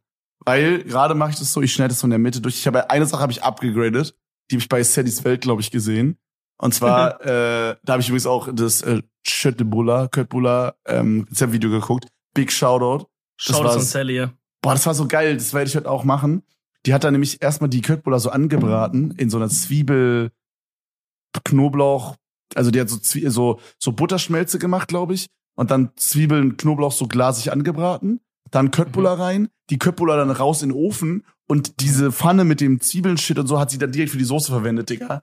[0.45, 2.55] Weil gerade mache ich das so, ich schneide das so in der Mitte durch.
[2.57, 4.15] Ich habe eine Sache habe ich abgegradet,
[4.49, 6.17] die habe ich bei Sallys Welt, glaube ich, gesehen.
[6.57, 12.07] Und zwar, äh, da habe ich übrigens auch das äh, Chötebula, Köttbula ähm, Rezeptvideo geguckt.
[12.33, 13.07] Big Shoutout.
[13.47, 13.71] War's.
[13.71, 14.27] es uns Sally.
[14.61, 16.43] Boah, das war so geil, das werde ich heute auch machen.
[16.85, 20.31] Die hat da nämlich erstmal die Köttbullar so angebraten in so einer Zwiebel,
[21.43, 22.15] Knoblauch,
[22.55, 25.27] also die hat so, Zwie so, so Butterschmelze gemacht, glaube ich.
[25.59, 28.21] Und dann Zwiebeln, Knoblauch so glasig angebraten.
[28.49, 32.79] Dann Köttbullar rein, die Köttbullar dann raus in den Ofen und diese Pfanne mit dem
[32.79, 35.21] Zwiebeln-Shit und so hat sie dann direkt für die Soße verwendet, Digga.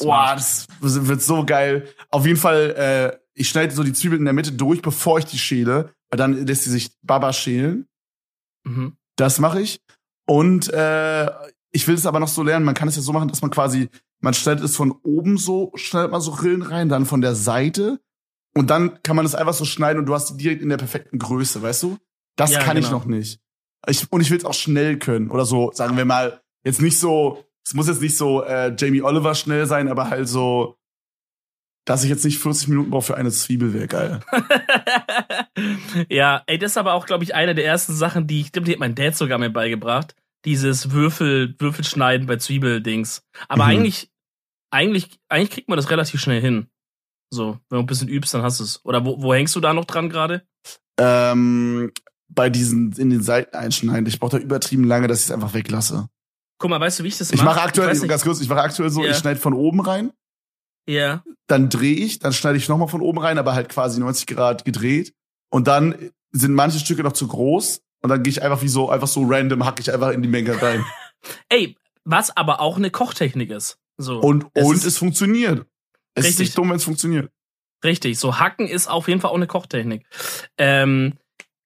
[0.00, 1.86] Boah, das wird so geil.
[2.10, 5.26] Auf jeden Fall, äh, ich schneide so die Zwiebeln in der Mitte durch, bevor ich
[5.26, 7.86] die schäle, weil dann lässt sie sich Baba schälen.
[8.64, 8.96] Mhm.
[9.14, 9.80] Das mache ich.
[10.26, 11.30] Und äh,
[11.70, 12.66] ich will es aber noch so lernen.
[12.66, 15.70] Man kann es ja so machen, dass man quasi, man schneidet es von oben so,
[15.76, 18.00] schneidet man so Rillen rein, dann von der Seite.
[18.54, 20.76] Und dann kann man es einfach so schneiden und du hast die direkt in der
[20.76, 21.98] perfekten Größe, weißt du?
[22.36, 22.98] Das Ja, kann ich genau.
[22.98, 23.40] noch nicht.
[23.88, 25.30] Ich, und ich will es auch schnell können.
[25.30, 29.02] Oder so, sagen wir mal, jetzt nicht so, es muss jetzt nicht so äh, Jamie
[29.02, 30.76] Oliver schnell sein, aber halt so,
[31.84, 34.20] dass ich jetzt nicht 40 Minuten brauche für eine Zwiebel, wäre geil.
[36.08, 38.66] ja, ey, das ist aber auch, glaube ich, eine der ersten Sachen, die ich glaube,
[38.66, 40.14] die hat mein Dad sogar mir beigebracht.
[40.44, 43.22] Dieses Würfel, Würfelschneiden bei Zwiebeldings.
[43.48, 43.70] Aber Mhm.
[43.70, 44.10] eigentlich,
[44.70, 46.68] eigentlich, eigentlich kriegt man das relativ schnell hin.
[47.32, 48.84] So, wenn du ein bisschen übst, dann hast du es.
[48.84, 50.42] Oder wo, wo hängst du da noch dran gerade?
[50.98, 51.90] Ähm,
[52.28, 54.06] bei diesen, in den Seiten einschneiden.
[54.06, 56.08] Ich brauche da übertrieben lange, dass ich es einfach weglasse.
[56.58, 58.06] Guck mal, weißt du, wie ich das Ich mache aktuell, nicht.
[58.08, 59.10] ganz kurz, ich mache aktuell so, Ja.
[59.10, 60.12] ich schneide von oben rein,
[60.86, 61.24] Ja.
[61.46, 64.64] dann drehe ich, dann schneide ich nochmal von oben rein, aber halt quasi 90 Grad
[64.64, 65.14] gedreht.
[65.50, 68.90] Und dann sind manche Stücke noch zu groß und dann gehe ich einfach wie so,
[68.90, 70.84] einfach so random, hack ich einfach in die Menge rein.
[71.48, 73.78] Ey, was aber auch eine Kochtechnik ist.
[73.96, 74.20] So.
[74.20, 75.66] Und, Das und es funktioniert.
[76.14, 76.46] Es ist Richtig.
[76.48, 77.30] nicht dumm, wenn es funktioniert.
[77.84, 80.06] Richtig, so hacken ist auf jeden Fall auch eine Kochtechnik.
[80.56, 81.14] Ähm,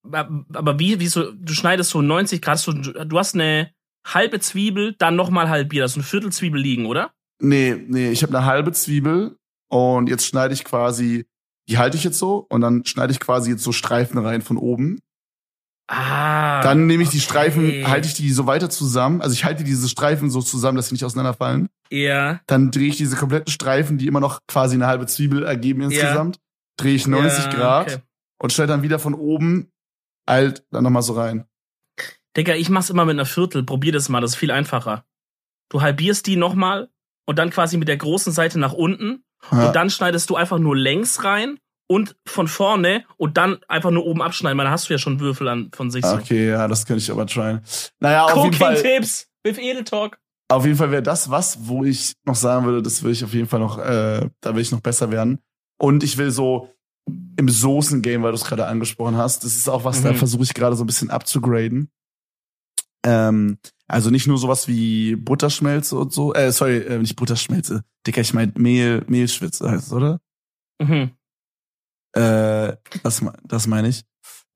[0.03, 3.71] aber wie, wie so, du schneidest so 90 Grad, so, du hast eine
[4.07, 7.13] halbe Zwiebel, dann nochmal halbiert, also ein Viertel Zwiebel liegen, oder?
[7.41, 9.37] Nee, nee, ich habe eine halbe Zwiebel
[9.69, 11.27] und jetzt schneide ich quasi,
[11.69, 14.57] die halte ich jetzt so und dann schneide ich quasi jetzt so Streifen rein von
[14.57, 15.01] oben.
[15.89, 16.63] Ah.
[16.63, 17.25] Dann nehme ich die okay.
[17.25, 19.21] Streifen, halte ich die so weiter zusammen.
[19.21, 21.69] Also ich halte diese Streifen so zusammen, dass sie nicht auseinanderfallen.
[21.91, 22.41] Ja.
[22.47, 26.41] Dann drehe ich diese kompletten Streifen, die immer noch quasi eine halbe Zwiebel ergeben insgesamt,
[26.77, 28.03] drehe ich 90 ja, Grad okay.
[28.41, 29.71] und stelle dann wieder von oben
[30.29, 31.47] halt dann nochmal so rein.
[32.37, 35.05] Digga, ich mach's immer mit einer Viertel, probier das mal, das ist viel einfacher.
[35.71, 36.91] Du halbierst die nochmal
[37.27, 39.69] und dann quasi mit der großen Seite nach unten Ja.
[39.69, 44.05] und dann schneidest du einfach nur längs rein und von vorne und dann einfach nur
[44.07, 46.15] oben abschneiden, weil dann hast du ja schon Würfel an von sich so.
[46.15, 47.61] Okay, ja, das könnte ich aber tryen.
[48.01, 50.19] Naja, auf jeden Fall, Cooking-Tipps with Edeltalk.
[50.49, 53.33] auf jeden Fall wäre das was, wo ich noch sagen würde, das will ich auf
[53.35, 55.39] jeden Fall noch, äh, da will ich noch besser werden.
[55.79, 56.73] Und ich will so
[57.37, 60.17] im Soßen-Game, weil du es gerade angesprochen hast, das ist auch was, da Mhm.
[60.17, 61.91] versuche ich gerade so ein bisschen abzugraden.
[63.05, 68.21] Ähm, also nicht nur sowas wie Butterschmelze und so, äh, sorry, äh, nicht Butterschmelze, Dicker,
[68.21, 70.21] ich meine Mehl, Mehlschwitze heißt es, oder?
[70.83, 71.13] Mhm.
[72.17, 74.03] Äh, das, das meine ich.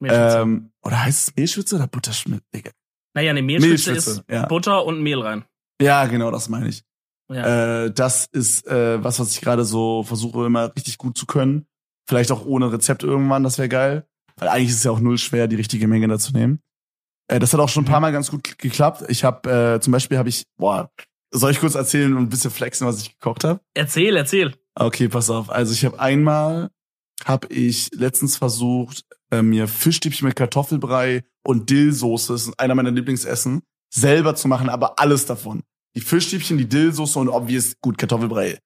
[0.01, 0.39] Mehlschwitze.
[0.39, 2.45] Ähm, oder heißt es Mehlschwitze oder Butterschmelze?
[2.55, 2.71] Digga.
[3.15, 4.47] naja, eine Mehlschwitze, Mehlschwitze, ist ja.
[4.47, 5.45] Butter und Mehl rein.
[5.81, 6.83] Ja, genau, das meine ich.
[7.31, 7.85] Ja.
[7.85, 11.67] Äh, das ist äh, was, was ich gerade so versuche immer richtig gut zu können.
[12.09, 14.07] Vielleicht auch ohne Rezept irgendwann, das wäre geil.
[14.37, 16.61] Weil eigentlich ist es ja auch null schwer, die richtige Menge da zu nehmen.
[17.29, 19.05] Äh, das hat auch schon ein paar Mal ganz gut geklappt.
[19.09, 20.91] Ich habe äh, zum Beispiel habe ich, boah,
[21.31, 23.61] soll ich kurz erzählen und ein bisschen flexen, was ich gekocht habe?
[23.75, 24.55] erzähl, erzähl.
[24.75, 25.51] Okay, pass auf.
[25.51, 26.71] Also ich habe einmal,
[27.25, 32.91] habe ich letztens versucht, äh, mir Fischstäbchen mit Kartoffelbrei und Dillsoße, das ist einer meiner
[32.91, 35.63] Lieblingsessen, selber zu machen, aber alles davon.
[35.97, 38.59] Die Fischstäbchen, die Dillsoße und obvious gut Kartoffelbrei.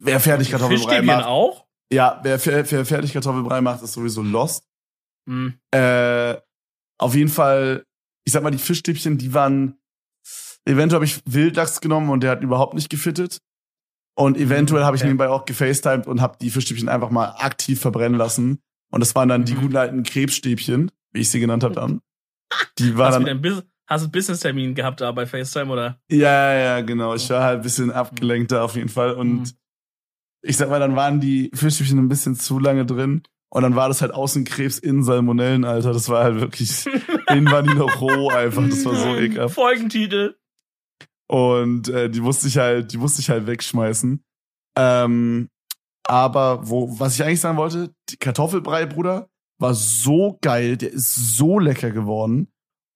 [0.00, 1.66] Wer fertig Kartoffelbrei Fischstäbchen macht, auch?
[1.92, 4.64] ja, wer, fer- wer fertig Kartoffelbrei macht, ist sowieso lost.
[5.28, 5.54] Hm.
[5.70, 6.36] Äh,
[6.98, 7.84] auf jeden Fall,
[8.24, 9.78] ich sag mal, die Fischstäbchen, die waren,
[10.64, 13.40] eventuell habe ich Wildlachs genommen und der hat überhaupt nicht gefittet.
[14.16, 15.08] Und eventuell habe ich Okay.
[15.08, 18.60] nebenbei auch gefacetimed und habe die Fischstäbchen einfach mal aktiv verbrennen lassen.
[18.92, 19.60] Und das waren dann die Mhm.
[19.60, 22.00] guten alten Krebsstäbchen, wie ich sie genannt habe dann.
[22.78, 25.72] Die Hast, waren du dann, einen Bus- hast du einen Business-Termin gehabt da bei FaceTime
[25.72, 25.98] oder?
[26.08, 27.14] ja, ja, genau.
[27.14, 29.14] Ich war halt ein bisschen abgelenkt da auf jeden Fall.
[29.14, 29.44] Und Mhm.
[30.42, 33.22] ich sag mal, dann waren die Fischstäbchen ein bisschen zu lange drin.
[33.50, 35.92] Und dann war das halt außen Krebs, innen Salmonellen, Alter.
[35.92, 36.84] Das war halt wirklich,
[37.62, 38.62] die noch roh einfach.
[38.68, 39.54] Das war so ekelhaft.
[39.54, 40.36] Folgentitel.
[41.26, 44.22] Und äh, die musste ich halt, die musste ich halt wegschmeißen.
[44.76, 45.48] Ähm,
[46.06, 51.36] aber wo, was ich eigentlich sagen wollte, die Kartoffelbrei, Bruder, war so geil, der ist
[51.36, 52.48] so lecker geworden.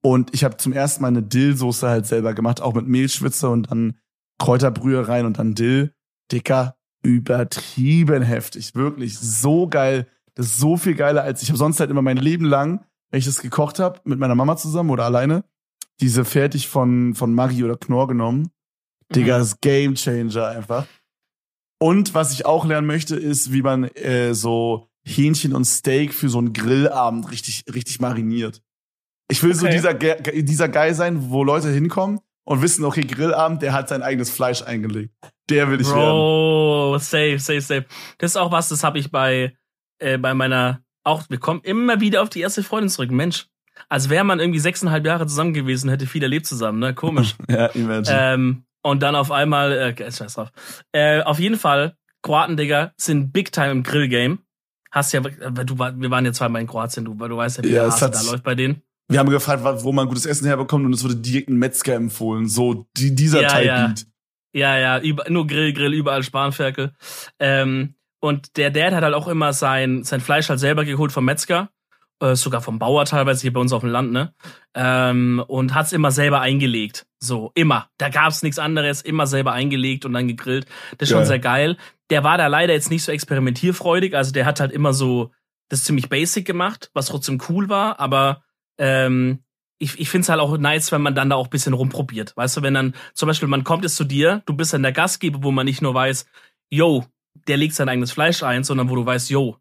[0.02, 3.70] Und ich habe zum ersten Mal eine Dillsoße halt selber gemacht, auch mit Mehlschwitze und
[3.70, 3.98] dann
[4.38, 5.92] Kräuterbrühe rein und dann Dill.
[6.30, 8.74] Dicker, übertrieben heftig.
[8.74, 10.06] Wirklich so geil.
[10.34, 13.18] Das ist so viel geiler als ich habe sonst halt immer mein Leben lang, wenn
[13.18, 15.44] ich das gekocht habe, mit meiner Mama zusammen oder alleine,
[16.00, 18.50] diese fertig von, von Maggi oder Knorr genommen.
[19.14, 19.38] Digga, Mhm.
[19.40, 20.86] das ist Game Changer einfach.
[21.80, 26.28] Und was ich auch lernen möchte, ist, wie man äh, so Hähnchen und Steak für
[26.28, 28.62] so einen Grillabend richtig, richtig mariniert.
[29.30, 29.74] Ich will so Okay.
[29.76, 34.02] dieser, Ge- dieser Guy sein, wo Leute hinkommen und wissen, okay, Grillabend, der hat sein
[34.02, 35.14] eigenes Fleisch eingelegt.
[35.48, 35.98] Der will ich werden.
[36.00, 37.86] Bro, safe, safe, safe.
[38.18, 39.56] Das ist auch was, das habe ich bei,
[39.98, 43.10] äh, bei meiner, auch, wir kommen immer wieder auf die erste Freundin zurück.
[43.10, 43.46] Mensch,
[43.88, 46.94] als wäre man irgendwie sechseinhalb Jahre zusammen gewesen, hätte viel erlebt zusammen, ne?
[46.94, 47.34] Komisch.
[47.48, 48.06] Ja, imagine.
[48.34, 50.50] ähm, und dann auf einmal, äh, scheiß drauf.
[50.92, 54.38] Äh, auf jeden Fall, Kroaten, Digga, sind big time im Grillgame.
[54.90, 57.64] Hast ja, äh, du, war- wir waren ja zweimal in Kroatien, du, du weißt ja,
[57.64, 58.82] wie Ja, der Hase da läuft bei denen.
[59.10, 62.46] Wir haben gefragt, wo man gutes Essen herbekommt und es wurde direkt ein Metzger empfohlen.
[62.46, 63.94] So, die, dieser Ja, Type ja.
[64.54, 66.92] Ja, ja, über, nur Grill, Grill, überall Spanferkel.
[67.38, 71.24] Ähm, und der Dad hat halt auch immer sein, sein Fleisch halt selber geholt vom
[71.24, 71.70] Metzger,
[72.20, 74.34] äh, sogar vom Bauer teilweise hier bei uns auf dem Land, ne?
[74.74, 77.06] Ähm, und hat's immer selber eingelegt.
[77.20, 77.90] So, immer.
[77.98, 80.66] Da gab's nichts anderes, immer selber eingelegt und dann gegrillt.
[80.98, 81.76] Das ist schon sehr geil.
[82.10, 85.32] Der war da leider jetzt nicht so experimentierfreudig, also der hat halt immer so
[85.68, 88.42] das ziemlich basic gemacht, was trotzdem cool war, aber
[88.78, 89.40] ähm,
[89.78, 92.36] ich, ich finde es halt auch nice, wenn man dann da auch ein bisschen rumprobiert.
[92.36, 94.92] Weißt du, wenn dann zum Beispiel man kommt jetzt zu dir, du bist dann der
[94.92, 96.26] Gastgeber, wo man nicht nur weiß,
[96.70, 97.04] yo,
[97.46, 99.58] der legt sein eigenes Fleisch ein, sondern wo du weißt, yo,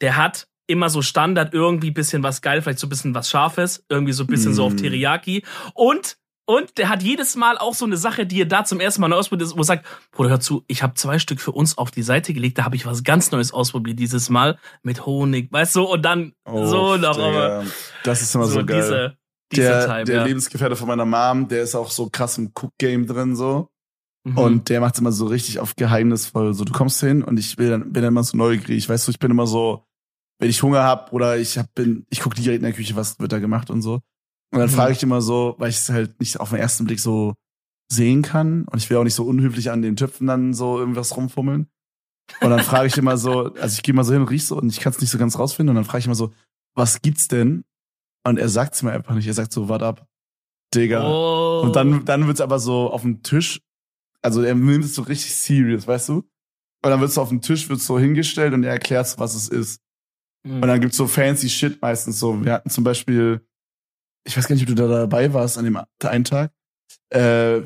[0.00, 3.84] der hat immer so Standard irgendwie bisschen was geil, vielleicht so ein bisschen was Scharfes,
[3.88, 4.76] irgendwie so ein bisschen so auf Mm.
[4.76, 8.80] Teriyaki und und der hat jedes Mal auch so eine Sache, die er da zum
[8.80, 11.78] ersten Mal ausprobiert, wo er sagt, Bruder, hör zu, ich habe zwei Stück für uns
[11.78, 15.52] auf die Seite gelegt, da habe ich was ganz Neues ausprobiert dieses Mal mit Honig,
[15.52, 17.62] weißt du, und dann so noch, Digga.
[18.02, 18.80] Das ist immer so, geil.
[18.80, 19.16] diese,
[19.52, 20.24] diese der Type, der ja.
[20.24, 23.68] Lebensgefährte von meiner Mom, der ist auch so krass im Cook-Game drin, so.
[24.24, 24.38] Mhm.
[24.38, 26.52] Und der macht immer so richtig auf geheimnisvoll.
[26.52, 28.88] So, du kommst hin und ich will dann, bin dann immer so neugierig.
[28.88, 29.84] Weißt du, ich bin immer so,
[30.40, 33.18] wenn ich Hunger hab oder ich hab, bin, ich gucke direkt in der Küche, was
[33.20, 34.00] wird da gemacht und so.
[34.52, 34.74] Und dann Mhm.
[34.74, 37.34] frage ich immer so, weil ich es halt nicht auf den ersten Blick so
[37.92, 38.64] sehen kann.
[38.64, 41.68] Und ich will auch nicht so unhöflich an den Töpfen dann so irgendwas rumfummeln.
[42.40, 44.56] Und dann frage ich immer so, also ich gehe mal so hin und riech so
[44.56, 45.70] und ich kann es nicht so ganz rausfinden.
[45.70, 46.32] Und dann frage ich immer so,
[46.74, 47.64] was gibt's denn?
[48.24, 49.26] Und er sagt's mir einfach nicht.
[49.26, 50.06] Er sagt so, wart ab,
[50.74, 51.04] Digga.
[51.06, 51.62] oh.
[51.64, 53.60] Und dann, dann wird's aber so auf dem Tisch,
[54.22, 56.14] also er nimmt es so richtig serious, weißt du?
[56.82, 59.80] Und dann wird's auf dem Tisch, wird's so hingestellt und er erklärt, was es ist.
[60.44, 60.62] Mhm.
[60.62, 62.44] Und dann gibt's so fancy Shit meistens so.
[62.44, 63.40] Wir hatten zum Beispiel,
[64.24, 66.52] ich weiß gar nicht, ob du da dabei warst an dem einen Tag.
[67.10, 67.18] Äh,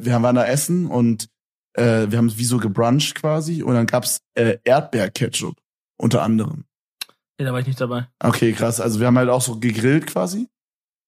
[0.05, 1.29] wir waren da essen und
[1.75, 5.57] äh, wir haben wie so gebruncht quasi und dann gab's äh, Erdbeerketchup
[5.97, 6.65] unter anderem.
[7.39, 8.09] nee, da war ich nicht dabei.
[8.21, 8.81] Okay, krass.
[8.81, 10.49] Also wir haben halt auch so gegrillt quasi.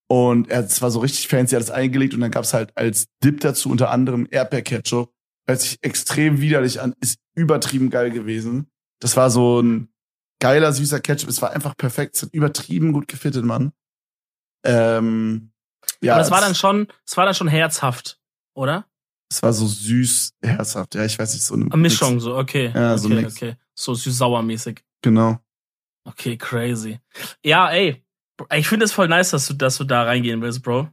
[0.09, 3.41] Und er es war so richtig fancy, alles eingelegt und dann gab's halt als Dip
[3.41, 5.13] dazu unter anderem Erdbeerketchup.
[5.49, 8.69] Hört sich extrem widerlich an, ist übertrieben geil gewesen.
[9.01, 9.89] Das war so ein
[10.41, 11.29] geiler, süßer Ketchup.
[11.29, 12.17] Es war einfach perfekt.
[12.17, 13.73] Es hat übertrieben gut gefittet, Mann.
[14.65, 15.53] Ähm,
[16.03, 18.19] ja, Aber das war es- dann schon, es war dann schon herzhaft,
[18.55, 18.87] oder?
[19.31, 20.95] Es war so süß, herzhaft.
[20.95, 22.71] Ja, ich weiß nicht, so eine Mischung, so, okay.
[22.75, 23.37] Ja, so okay, ein Mix.
[23.37, 23.57] okay.
[23.75, 24.81] So süß-sauer-mäßig.
[25.03, 25.39] Genau.
[26.05, 27.01] Okay, crazy.
[27.45, 28.05] Ja, ey.
[28.55, 30.89] Ich finde es voll nice, dass du, dass du da reingehen willst, Bro.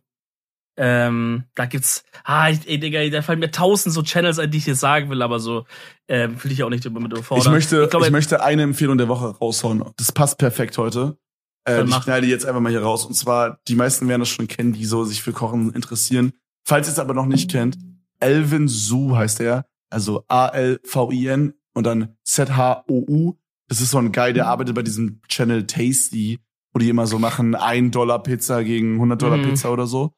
[0.75, 4.57] Ähm, da gibt's, ah, ich- ey, Digga, da fallen mir tausend so Channels ein, die
[4.57, 5.65] ich jetzt sagen will, aber so,
[6.07, 7.45] ähm, will ich auch nicht damit überfordern.
[7.45, 9.83] Ich möchte, ich, glaube, möchte eine Empfehlung der Woche raushauen.
[9.97, 11.17] Das passt perfekt heute.
[11.65, 13.05] Äh, ich die jetzt einfach mal hier raus.
[13.05, 16.33] Und zwar, die meisten werden das schon kennen, die so sich für Kochen interessieren.
[16.65, 17.77] Falls ihr es aber noch nicht kennt,
[18.19, 19.65] Elvin Su heißt er.
[19.89, 23.36] Also A-L-V-I-N und dann Z-H-O-U.
[23.69, 26.39] Das ist so ein Guy, der arbeitet bei diesem Channel Tasty,
[26.73, 29.43] wo die immer so machen, 1 Dollar Pizza gegen 100 Dollar Mhm.
[29.51, 30.13] Pizza oder so.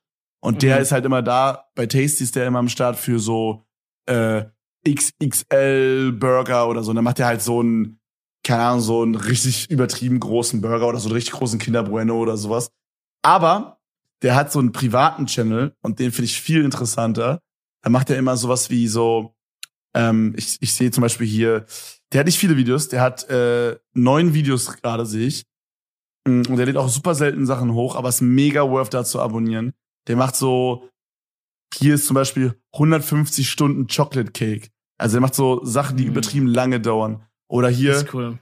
[0.46, 0.82] Und der Mhm.
[0.84, 3.66] ist halt immer da, bei Tasty ist der immer am Start für so
[4.08, 4.44] äh,
[4.88, 6.92] XXL Burger oder so.
[6.92, 8.00] Und dann macht er halt so einen,
[8.44, 12.18] keine Ahnung, so einen richtig übertrieben großen Burger oder so einen richtig großen Kinder Bueno
[12.20, 12.70] oder sowas.
[13.24, 13.80] Aber
[14.22, 17.42] der hat so einen privaten Channel und den finde ich viel interessanter.
[17.82, 19.36] Da macht er immer sowas wie so,
[19.96, 21.66] ähm, ich, ich sehe zum Beispiel hier,
[22.12, 25.44] der hat nicht viele Videos, der hat äh, neun Videos gerade, sehe ich.
[26.28, 29.20] Mm, Und der lädt auch super selten Sachen hoch, aber ist mega worth da zu
[29.20, 29.74] abonnieren.
[30.08, 30.90] Der macht so,
[31.74, 34.70] hier ist zum Beispiel 150 Stunden Chocolate Cake.
[34.98, 36.10] Also er macht so Sachen, die Mm.
[36.10, 37.24] übertrieben lange dauern.
[37.48, 38.40] Oder das hier ist cool.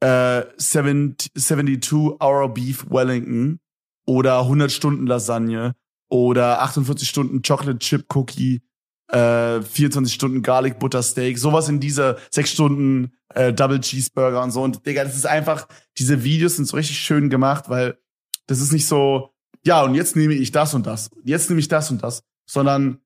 [0.00, 3.60] äh, 70, 72 Hour Beef Wellington
[4.06, 5.74] oder 100 Stunden Lasagne
[6.10, 8.62] oder 48 Stunden Chocolate Chip Cookie,
[9.08, 14.50] äh, 24 Stunden Garlic Butter Steak, sowas in dieser 6 Stunden äh, Double Cheeseburger und
[14.50, 14.62] so.
[14.62, 17.98] Und Digga, das ist einfach, diese Videos sind so richtig schön gemacht, weil
[18.46, 19.31] das ist nicht so,
[19.64, 22.98] ja, und jetzt nehme ich das und das, jetzt nehme ich das und das, sondern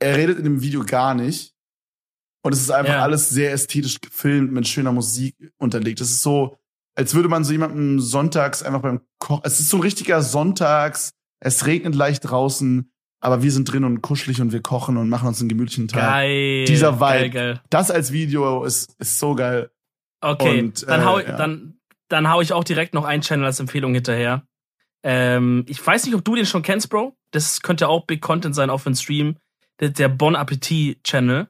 [0.00, 1.54] er redet in dem Video gar nicht.
[2.42, 3.02] Und es ist einfach Ja.
[3.02, 6.00] alles sehr ästhetisch gefilmt, mit schöner Musik unterlegt.
[6.00, 6.56] Es ist so,
[6.96, 9.42] als würde man so jemandem sonntags einfach beim Kochen.
[9.44, 12.90] Es ist so ein richtiger Sonntags, es regnet leicht draußen,
[13.22, 16.00] aber wir sind drin und kuschelig und wir kochen und machen uns einen gemütlichen Tag.
[16.00, 16.64] Geil.
[16.64, 17.00] Dieser Vibe.
[17.00, 17.60] Geil, geil.
[17.68, 19.70] Das als Video ist, ist so geil.
[20.22, 21.36] Okay, Und, dann, äh, hau, ja.
[21.36, 24.46] dann, dann hau ich auch direkt noch einen Channel als Empfehlung hinterher.
[25.02, 27.16] Ähm, ich weiß nicht, ob du den schon kennst, Bro.
[27.30, 29.36] Das könnte auch Big Content sein auf dem Stream.
[29.80, 31.48] Der, der Bon Appetit Channel.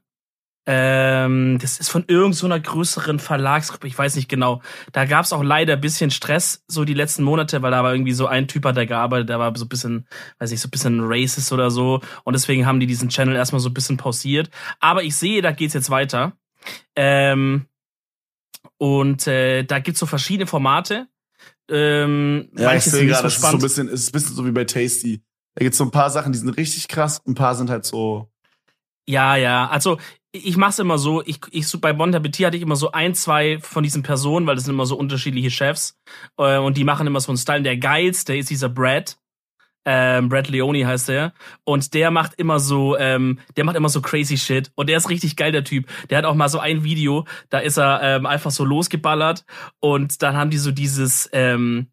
[0.66, 4.60] Ähm, das ist von irgendeiner so größeren Verlagsgruppe, ich weiß nicht genau.
[4.92, 7.92] Da gab es auch leider ein bisschen Stress, so die letzten Monate, weil da war
[7.92, 10.06] irgendwie so ein Typ hat da gearbeitet, der war so ein bisschen,
[10.38, 12.02] weiß nicht, so ein bisschen racist oder so.
[12.24, 14.50] Und deswegen haben die diesen Channel erstmal so ein bisschen pausiert.
[14.78, 16.34] Aber ich sehe, da geht's jetzt weiter.
[16.94, 17.66] Ähm,
[18.76, 21.08] und äh, da gibt's so verschiedene Formate.
[21.70, 24.36] Ähm, Ja, ich sehe gerade, so es ist so ein bisschen, es ist ein bisschen
[24.36, 25.22] so wie bei Tasty.
[25.54, 28.30] Da gibt's so ein paar Sachen, die sind richtig krass, ein paar sind halt so.
[29.06, 29.68] Ja, ja.
[29.68, 29.98] Also
[30.32, 33.58] ich mach's immer so, ich, ich bei Bon Appetit hatte ich immer so ein, zwei
[33.60, 35.98] von diesen Personen, weil das sind immer so unterschiedliche Chefs.
[36.38, 37.62] Äh, und die machen immer so einen Style.
[37.62, 39.18] Der geilste ist dieser Brad.
[39.84, 41.32] Ähm, Brad Leone heißt der.
[41.64, 44.70] Und der macht immer so, ähm, der macht immer so crazy shit.
[44.74, 45.86] Und der ist richtig geil, der Typ.
[46.10, 49.44] Der hat auch mal so ein Video, da ist er ähm, einfach so losgeballert.
[49.80, 51.88] Und dann haben die so dieses, ähm,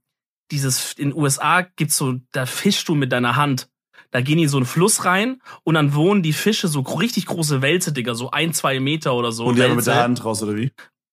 [0.52, 3.70] dieses, in den USA gibt's so, da fischst du mit deiner Hand.
[4.12, 7.26] Da gehen die in so einen Fluss rein und dann wohnen die Fische so richtig
[7.26, 9.46] große Wälze, Digga, so ein, zwei Meter oder so.
[9.46, 9.92] und die haben mit Wälze.
[9.92, 10.72] der Hand raus, oder wie?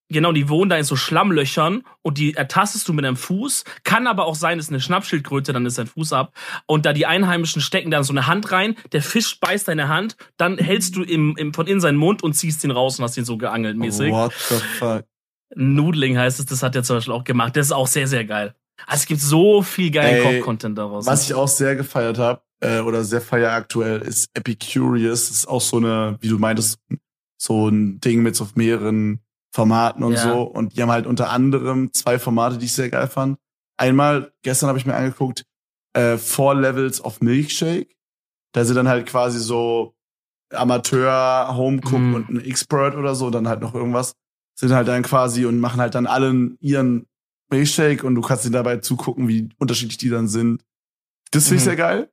[0.09, 3.63] Genau, die wohnen da in so Schlammlöchern und die ertastest du mit deinem Fuß.
[3.83, 6.33] Kann aber auch sein, es ist eine Schnappschildkröte, dann ist dein Fuß ab.
[6.67, 10.15] Und da die Einheimischen stecken dann so eine Hand rein, der Fisch beißt deine Hand,
[10.37, 13.17] dann hältst du im, im, von in seinen Mund und ziehst ihn raus und hast
[13.17, 14.11] ihn so geangelt mäßig.
[14.11, 15.05] What the fuck?
[15.55, 17.55] Noodling heißt es, das hat er zum Beispiel auch gemacht.
[17.55, 18.53] Das ist auch sehr, sehr geil.
[18.85, 21.07] Also es gibt so viel geilen Koch-Content daraus.
[21.07, 25.29] Was ich auch sehr gefeiert habe, äh, oder sehr feier aktuell, ist Epicurious.
[25.29, 26.79] Das ist auch so eine, wie du meintest,
[27.37, 29.19] so ein Ding mit so mehreren
[29.55, 30.21] Formaten und Ja.
[30.23, 30.41] so.
[30.43, 33.37] Und die haben halt unter anderem zwei Formate, die ich sehr geil fand.
[33.77, 35.45] Einmal, gestern habe ich mir angeguckt,
[35.93, 37.95] äh, Four Levels of Milkshake.
[38.53, 39.95] Da sind dann halt quasi so
[40.53, 42.13] Amateur, Homecook Mhm.
[42.15, 44.13] und ein Expert oder so, dann halt noch irgendwas.
[44.57, 47.07] Sind halt dann quasi und machen halt dann allen ihren
[47.49, 50.63] Milkshake und du kannst dir dabei zugucken, wie unterschiedlich die dann sind.
[51.31, 51.69] Das finde ich Mhm.
[51.69, 52.09] sehr geil.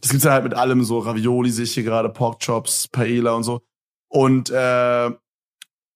[0.00, 3.44] Das gibt's dann halt mit allem, so Ravioli sehe ich hier gerade, Porkchops, Paella und
[3.44, 3.62] so.
[4.08, 5.10] Und, äh,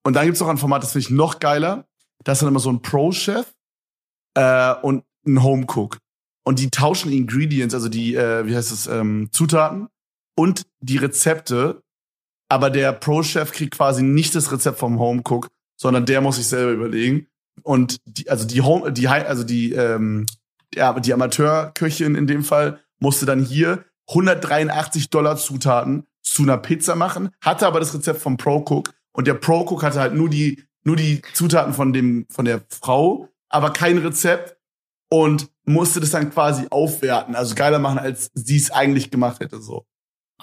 [0.02, 1.86] und dann gibt's noch ein Format, das finde ich noch geiler.
[2.24, 3.46] Da ist dann immer so ein Pro-Chef
[4.34, 5.98] äh, und ein Homecook.
[6.44, 9.88] Und die tauschen Ingredients, also die, äh, wie heißt es, ähm, Zutaten
[10.36, 11.82] und die Rezepte.
[12.48, 16.72] Aber der Pro-Chef kriegt quasi nicht das Rezept vom Homecook, sondern der muss sich selber
[16.72, 17.26] überlegen.
[17.62, 20.26] Und die, also die Home, die, also die, ähm,
[20.74, 26.96] ja, die Amateurköchin in dem Fall musste dann hier 183 Dollar Zutaten zu einer Pizza
[26.96, 30.96] machen, hatte aber das Rezept vom Pro-Cook und der Pro-Cook hatte halt nur die, nur
[30.96, 34.56] die Zutaten von dem, von der Frau, aber kein Rezept
[35.10, 39.60] und musste das dann quasi aufwerten, also geiler machen, als sie es eigentlich gemacht hätte,
[39.60, 39.86] so.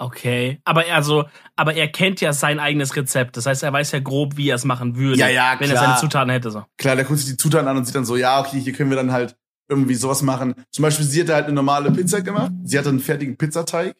[0.00, 1.24] Okay, aber er also,
[1.56, 3.36] aber er kennt ja sein eigenes Rezept.
[3.36, 5.74] Das heißt, er weiß ja grob, wie er es machen würde, Ja, ja, wenn er
[5.76, 5.86] klar.
[5.86, 6.52] seine Zutaten hätte.
[6.52, 6.64] So.
[6.76, 8.90] Klar, der guckt sich die Zutaten an und sieht dann so, ja, okay, hier können
[8.90, 9.36] wir dann halt
[9.68, 10.54] irgendwie sowas machen.
[10.70, 12.52] Zum Beispiel, sie hatte halt eine normale Pizza gemacht.
[12.62, 13.96] Sie hatte einen fertigen Pizzateig.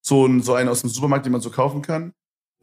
[0.00, 2.12] So, ein, so einen aus dem Supermarkt, den man so kaufen kann.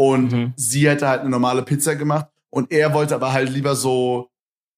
[0.10, 0.54] Und Mhm.
[0.56, 2.28] sie hätte halt eine normale Pizza gemacht.
[2.50, 4.30] Und er wollte aber halt lieber so,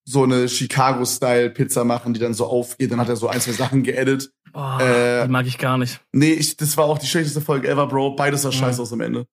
[0.05, 2.91] so eine Chicago-Style-Pizza machen, die dann so aufgeht.
[2.91, 4.31] Dann hat er so ein, zwei Sachen geedit.
[4.53, 6.01] Oh, Äh, die mag ich gar nicht.
[6.11, 8.15] Nee, ich, das war auch die schlechteste Folge ever, Bro.
[8.15, 9.25] Beides sah scheiße aus am Ende.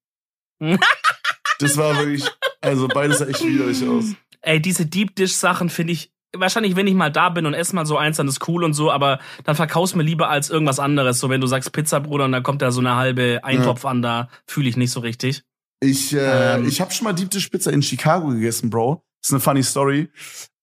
[1.58, 2.24] Das war wirklich,
[2.62, 4.14] also beides sah echt widerlich aus.
[4.40, 7.74] Ey, diese Deep Dish Sachen finde ich wahrscheinlich, wenn ich mal da bin und esse
[7.74, 10.78] mal so eins, dann ist cool und so, aber dann verkauf's mir lieber als irgendwas
[10.78, 11.20] anderes.
[11.20, 14.00] So, wenn du sagst Pizza, Bruder, und dann kommt da so eine halbe Eintopf an,
[14.00, 15.42] da fühle ich nicht so richtig.
[15.80, 16.66] Ich, äh, Ähm.
[16.68, 19.02] ich habe schon mal Dish Pizza in Chicago gegessen, Bro.
[19.22, 20.10] Das ist eine funny Story.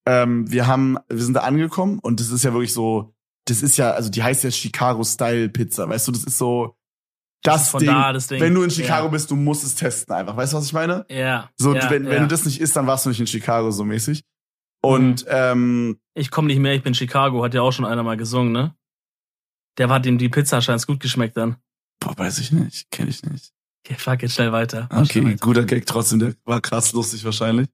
[0.06, 3.14] Ähm, wir haben, wir sind da angekommen und das ist ja wirklich so,
[3.46, 6.76] das ist ja, also die heißt ja Chicago Style Pizza, weißt du, das ist so
[7.42, 7.88] das, ist von Ding.
[7.88, 8.40] da das Ding.
[8.40, 9.10] Wenn du in Chicago Ja.
[9.10, 10.36] bist, du musst es testen einfach.
[10.36, 11.04] Weißt du, was ich meine?
[11.08, 11.50] Ja.
[11.56, 12.10] So, ja, wenn, ja.
[12.10, 14.22] wenn du das nicht isst, dann warst du nicht in Chicago so mäßig.
[14.82, 18.16] Und ähm, Ich komme nicht mehr, ich bin Chicago, hat ja auch schon einer mal
[18.16, 18.74] gesungen, ne?
[19.78, 21.56] Der hat ihm die Pizza scheint's gut geschmeckt dann.
[22.00, 23.52] boah, weiß ich nicht, kenne ich nicht.
[23.88, 24.86] Okay, fuck, jetzt schnell weiter.
[24.90, 25.36] Schnell Okay, weiter.
[25.40, 27.68] guter Gag trotzdem, der war krass lustig wahrscheinlich.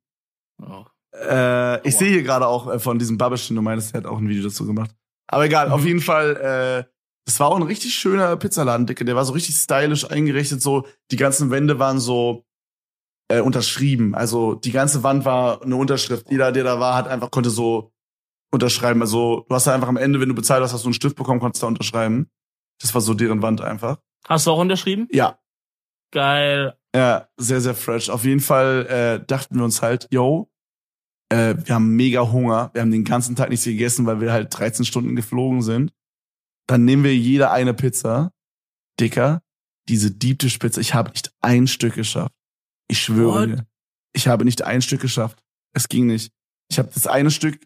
[0.62, 0.85] Oh.
[1.12, 1.99] Äh, ich Aua.
[1.99, 4.45] sehe hier gerade auch äh, von diesem Babbeschen, du meinst, der hat auch ein Video
[4.45, 4.91] dazu gemacht.
[5.27, 5.73] Aber egal, Mhm.
[5.73, 6.91] auf jeden Fall, äh,
[7.27, 9.05] das war auch ein richtig schöner Pizzaladen, Dicke.
[9.05, 12.45] Der war so richtig stylisch eingerichtet, so die ganzen Wände waren so
[13.31, 14.15] äh, unterschrieben.
[14.15, 16.31] Also die ganze Wand war eine Unterschrift.
[16.31, 17.91] Jeder, der da war, hat einfach konnte so
[18.53, 19.01] unterschreiben.
[19.01, 21.17] Also du hast da einfach am Ende, wenn du bezahlt hast, hast du einen Stift
[21.17, 22.29] bekommen, konntest da unterschreiben.
[22.83, 23.99] Das war so deren Wand einfach.
[24.29, 25.09] Hast du auch unterschrieben?
[25.11, 25.39] Ja,
[26.15, 26.75] Geil.
[26.95, 28.09] Ja, sehr, sehr fresh.
[28.09, 30.49] Auf jeden Fall äh, dachten wir uns halt, yo,
[31.29, 32.71] äh, wir haben mega Hunger.
[32.73, 35.93] Wir haben den ganzen Tag nichts gegessen, weil wir halt 13 Stunden geflogen sind.
[36.69, 38.33] Dann nehmen wir jeder eine Pizza.
[39.01, 39.43] Dicker,
[39.89, 42.33] diese Deep Dish Pizza, ich habe nicht ein Stück geschafft.
[42.89, 43.49] Ich schwöre What?
[43.49, 43.67] dir.
[44.12, 45.43] Ich habe nicht ein Stück geschafft.
[45.75, 46.33] Es ging nicht.
[46.71, 47.59] Ich habe das eine Stück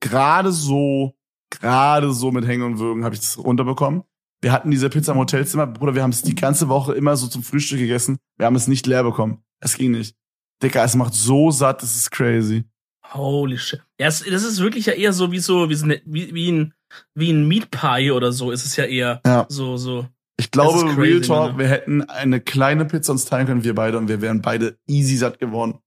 [0.00, 1.16] gerade so,
[1.50, 4.04] gerade so mit Hängen und Würgen habe ich das runterbekommen.
[4.40, 7.26] Wir hatten diese Pizza im Hotelzimmer, Bruder, wir haben es die ganze Woche immer so
[7.26, 8.18] zum Frühstück gegessen.
[8.36, 9.42] Wir haben es nicht leer bekommen.
[9.60, 10.14] Es ging nicht.
[10.62, 12.64] Dicker, es macht so satt, das ist crazy.
[13.12, 13.82] Holy shit.
[13.98, 16.52] Ja, es, das ist wirklich ja eher so wie so, wie, so eine, wie, wie
[16.52, 16.74] ein,
[17.14, 19.20] wie ein Meat Pie oder so ist es ja eher.
[19.26, 19.46] Ja.
[19.48, 20.06] So, so.
[20.36, 21.58] Ich glaube, crazy, Real Talk, Mann.
[21.58, 25.16] wir hätten eine kleine Pizza uns teilen können, wir beide, und wir wären beide easy
[25.16, 25.78] satt geworden.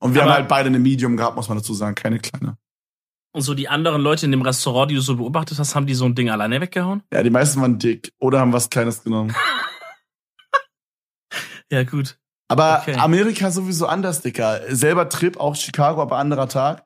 [0.00, 2.56] Und wir Aber- haben halt beide eine Medium gehabt, muss man dazu sagen, keine kleine.
[3.38, 5.94] Und so die anderen Leute in dem Restaurant, die du so beobachtet hast, haben die
[5.94, 7.04] so ein Ding alleine weggehauen?
[7.12, 9.32] Ja, die meisten waren dick oder haben was Kleines genommen.
[11.70, 12.18] Ja, gut.
[12.48, 12.94] Aber Okay.
[12.94, 14.62] Amerika sowieso anders, Dicker.
[14.74, 16.82] Selber Trip, auch Chicago, aber anderer Tag.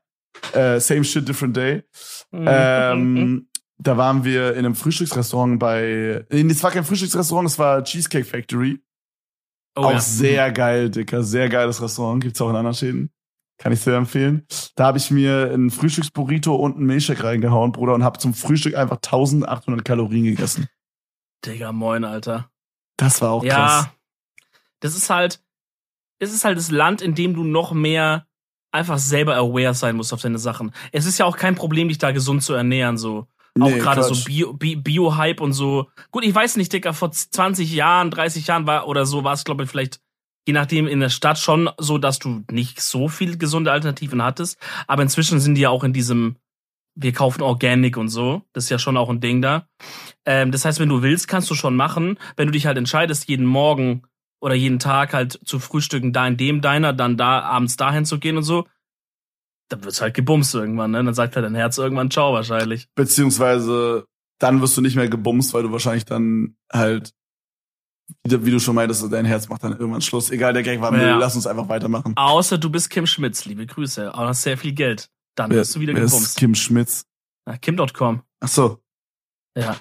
[0.52, 1.84] Äh, same shit, different day.
[2.32, 2.44] Mhm.
[2.48, 3.48] Ähm,
[3.78, 6.26] da waren wir in einem Frühstücksrestaurant bei.
[6.30, 8.82] Nee, es war kein Frühstücksrestaurant, es war Cheesecake Factory.
[9.76, 10.00] oh, auch ja.
[10.00, 11.22] sehr geil, Dicker.
[11.22, 12.22] Sehr geiles Restaurant.
[12.22, 13.12] Gibt's auch in anderen Schäden.
[13.62, 14.44] Kann ich sehr empfehlen.
[14.74, 18.74] Da habe ich mir ein Frühstücksburrito und einen Milchshake reingehauen, Bruder, und habe zum Frühstück
[18.74, 20.66] einfach 1800 Kalorien gegessen.
[21.46, 22.50] Digga, moin, Alter.
[22.96, 23.54] Das war auch ja.
[23.54, 23.88] krass.
[24.80, 25.40] Das ist halt,
[26.18, 28.26] es ist halt das Land, in dem du noch mehr
[28.72, 30.72] einfach selber aware sein musst auf deine Sachen.
[30.90, 33.28] Es ist ja auch kein Problem, dich da gesund zu ernähren, so.
[33.60, 34.24] Auch Nee, gerade so Quatsch.
[34.24, 35.88] Bio- Bi- Bio-Hype und so.
[36.10, 39.44] Gut, ich weiß nicht, Dicker, vor 20 Jahren, 30 Jahren war oder so war es,
[39.44, 40.00] glaube ich, vielleicht,
[40.46, 44.58] je nachdem, in der Stadt schon so, dass du nicht so viel gesunde Alternativen hattest.
[44.86, 46.36] Aber inzwischen sind die ja auch in diesem,
[46.94, 48.42] wir kaufen Organic und so.
[48.52, 49.68] Das ist ja schon auch ein Ding da.
[50.26, 52.18] Ähm, das heißt, wenn du willst, kannst du schon machen.
[52.36, 54.02] Wenn du dich halt entscheidest, jeden Morgen
[54.40, 58.18] oder jeden Tag halt zu frühstücken, da in dem Diner, dann da abends dahin zu
[58.18, 58.66] gehen und so,
[59.68, 61.02] dann wird's halt gebumst irgendwann, ne?
[61.02, 62.88] Dann sagt halt dein Herz irgendwann Ciao wahrscheinlich.
[62.94, 64.06] Beziehungsweise
[64.38, 67.12] dann wirst du nicht mehr gebumst, weil du wahrscheinlich dann halt,
[68.26, 70.30] wie, du schon meintest, dein Herz macht dann irgendwann Schluss.
[70.30, 71.16] Egal, der Gag war Müll, Ja.
[71.18, 72.12] lass uns einfach weitermachen.
[72.16, 74.12] Außer du bist Kim Schmitz, liebe Grüße.
[74.14, 75.08] Aber hast sehr viel Geld.
[75.36, 76.36] Dann wirst du wieder wer ist gebumst.
[76.38, 77.06] Kim Schmitz.
[77.60, 78.22] Kim.com.
[78.40, 78.78] Ach so,
[79.56, 79.76] Ja,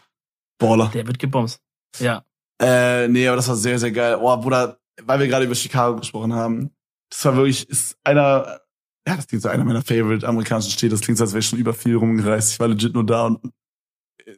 [0.59, 0.89] Baller.
[0.93, 1.59] der wird gebumst.
[1.99, 2.23] Ja.
[2.61, 4.17] Äh, nee, aber das war sehr, sehr geil.
[4.21, 6.71] Oh, Bruder, weil wir gerade über Chicago gesprochen haben,
[7.11, 8.61] das war wirklich, ist einer,
[9.07, 10.91] ja, das klingt so einer meiner favorite amerikanischen Städte.
[10.95, 12.53] Das klingt so, als wäre ich schon über viel rumgereist.
[12.53, 13.51] Ich war legit nur da und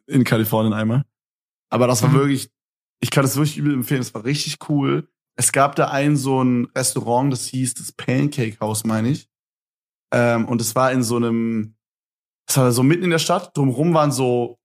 [0.08, 1.04] in Kalifornien einmal.
[1.70, 2.14] Aber das war Mhm.
[2.16, 2.50] wirklich,
[3.04, 4.00] ich kann es wirklich übel empfehlen.
[4.00, 5.10] Es war richtig cool.
[5.36, 9.28] Es gab da ein so ein Restaurant, das hieß das Pancake House, meine ich.
[10.14, 11.76] Ähm, und es war in so einem,
[12.48, 13.58] es war so mitten in der Stadt.
[13.58, 14.58] Drumherum waren so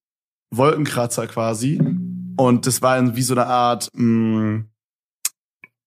[0.55, 1.81] Wolkenkratzer quasi.
[2.37, 4.67] Und das war in, wie so eine Art, mh,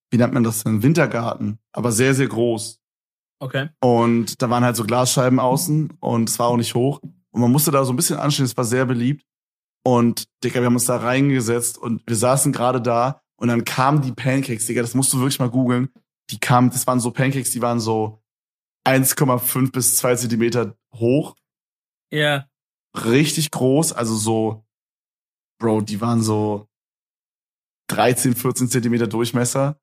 [0.09, 0.83] wie nennt man das denn?
[0.83, 2.81] Wintergarten, aber sehr, sehr groß.
[3.39, 3.69] Okay.
[3.79, 6.99] Und da waren halt so Glasscheiben außen und es war auch nicht hoch.
[7.31, 9.25] Und man musste da so ein bisschen anstehen, es war sehr beliebt.
[9.83, 14.01] Und Digga, wir haben uns da reingesetzt und wir saßen gerade da und dann kamen
[14.01, 15.89] die Pancakes, Digga, das musst du wirklich mal googeln.
[16.29, 18.21] Die kamen, das waren so Pancakes, die waren so
[18.87, 21.35] 1,5 bis 2 Zentimeter hoch,
[22.11, 22.47] Ja.
[22.95, 24.65] richtig groß, also so,
[25.59, 26.67] Bro, die waren so
[27.87, 29.77] 13, 14 Zentimeter Durchmesser.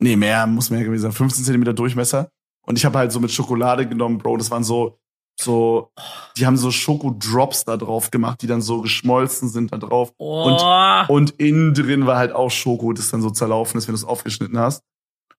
[0.00, 2.30] Nee, mehr, muss mehr gewesen sein, 15 Zentimeter Durchmesser.
[2.66, 4.98] Und ich habe halt so mit Schokolade genommen, Bro, das waren so,
[5.40, 5.92] so,
[6.36, 10.12] die haben so Schokodrops da drauf gemacht, die dann so geschmolzen sind da drauf.
[10.18, 11.04] Oh.
[11.08, 14.04] Und innen drin war halt auch Schoko, das dann so zerlaufen ist, wenn du es
[14.04, 14.82] aufgeschnitten hast.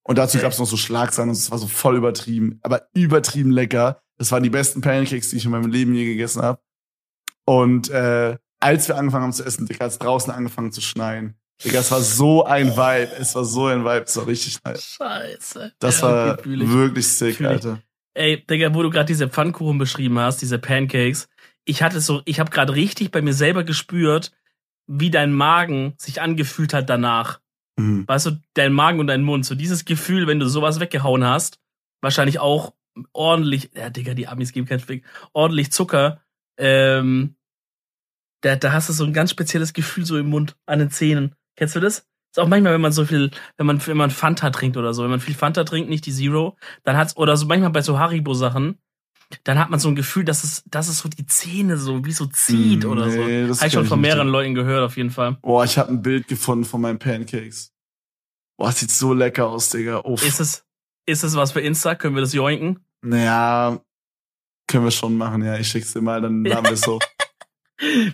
[0.03, 0.43] Und dazu Okay.
[0.45, 4.01] gab's noch so Schlagsahne und es war so voll übertrieben, aber übertrieben lecker.
[4.17, 6.59] Das waren die besten Pancakes, die ich in meinem Leben je gegessen habe.
[7.45, 11.35] Und äh, als wir angefangen haben zu essen, Digga, hat es draußen angefangen zu schneien.
[11.63, 13.11] Digga, es war so ein Vibe.
[13.19, 14.03] Es war so ein Vibe.
[14.05, 14.83] Es war richtig nice.
[14.97, 15.73] Scheiße.
[15.79, 17.41] Das Ja, war wirklich sick.
[17.41, 17.81] Alter.
[18.15, 21.29] Ey, Digga, wo du gerade diese Pfannkuchen beschrieben hast, diese Pancakes,
[21.65, 24.31] ich hatte so, ich habe gerade richtig bei mir selber gespürt,
[24.87, 27.39] wie dein Magen sich angefühlt hat danach.
[27.77, 28.07] Mhm.
[28.07, 31.59] Weißt du, dein Magen und dein Mund, so dieses Gefühl, wenn du sowas weggehauen hast,
[32.01, 32.73] wahrscheinlich auch
[33.13, 36.21] ordentlich, ja, Digga, die Amis geben keinen Fick, ordentlich Zucker,
[36.57, 37.35] ähm,
[38.41, 41.35] da, da hast du so ein ganz spezielles Gefühl so im Mund, an den Zähnen.
[41.55, 42.08] Kennst du das?
[42.31, 45.03] Ist auch manchmal, wenn man so viel, wenn man, wenn man Fanta trinkt oder so,
[45.03, 47.97] wenn man viel Fanta trinkt, nicht die Zero, dann hat's, oder so manchmal bei so
[47.97, 48.77] Haribo-Sachen,
[49.43, 52.11] dann hat man so ein Gefühl, dass es, dass es so die Zähne so, wie
[52.11, 53.17] so zieht Mm, oder so.
[53.23, 54.09] nee, das Habe ich schon von nicht.
[54.09, 55.37] mehreren Leuten gehört, auf jeden Fall.
[55.41, 57.71] Boah, ich habe ein Bild gefunden von meinen Pancakes.
[58.57, 59.99] Boah, sieht so lecker aus, Digga.
[60.03, 60.25] Uff.
[60.25, 60.65] Ist es,
[61.05, 61.95] ist es was für Insta?
[61.95, 62.79] Können wir das joinken?
[63.01, 63.79] Naja,
[64.67, 65.57] können wir schon machen, ja.
[65.57, 66.99] Ich schick's dir mal, dann haben wir so.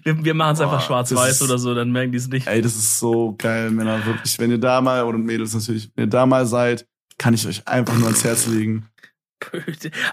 [0.03, 2.47] Wir, wir machen es einfach schwarz-weiß oder so, dann merken die es nicht.
[2.47, 4.37] Ey, das ist so geil, Männer, wirklich.
[4.37, 6.87] Wenn ihr da mal, oder Mädels natürlich, wenn ihr da mal seid,
[7.17, 8.87] kann ich euch einfach nur ans Herz legen.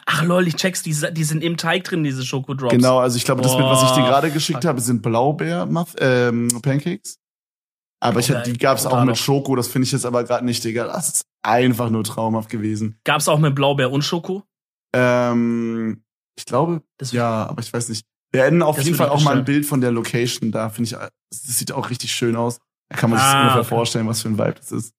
[0.06, 2.72] Ach lol, ich check's, die, die sind im Teig drin, diese Schokodrops.
[2.72, 6.48] Genau, also ich glaube, das mit, was ich dir gerade geschickt habe, sind Blaubeer ähm,
[6.62, 7.18] Pancakes.
[8.00, 9.16] Aber ich die gab's auch mit.
[9.16, 10.88] Schoko, das finde ich jetzt aber gerade nicht, Digga.
[10.88, 12.98] Das ist einfach nur traumhaft gewesen.
[13.04, 14.42] Gab's auch mit Blaubeer und Schoko?
[14.92, 16.02] Ähm,
[16.36, 18.04] ich glaube, Das ja, aber ich weiß nicht.
[18.32, 19.44] Wir hätten auf Das jeden Fall auch mal ein.
[19.44, 20.92] Bild von der Location da, finde ich.
[20.96, 21.10] Das
[21.58, 22.58] sieht auch richtig schön aus.
[22.88, 23.68] Da kann man sich Ah, ungefähr okay.
[23.68, 24.94] vorstellen, was für ein Vibe das ist.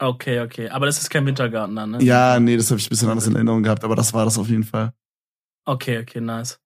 [0.00, 0.68] Okay, okay.
[0.68, 1.98] Aber das ist kein Wintergarten dann, ne?
[2.02, 4.38] Ja, nee, das habe ich ein bisschen anders in Erinnerung gehabt, aber das war das
[4.38, 4.92] auf jeden Fall.
[5.64, 6.60] Okay, okay, nice.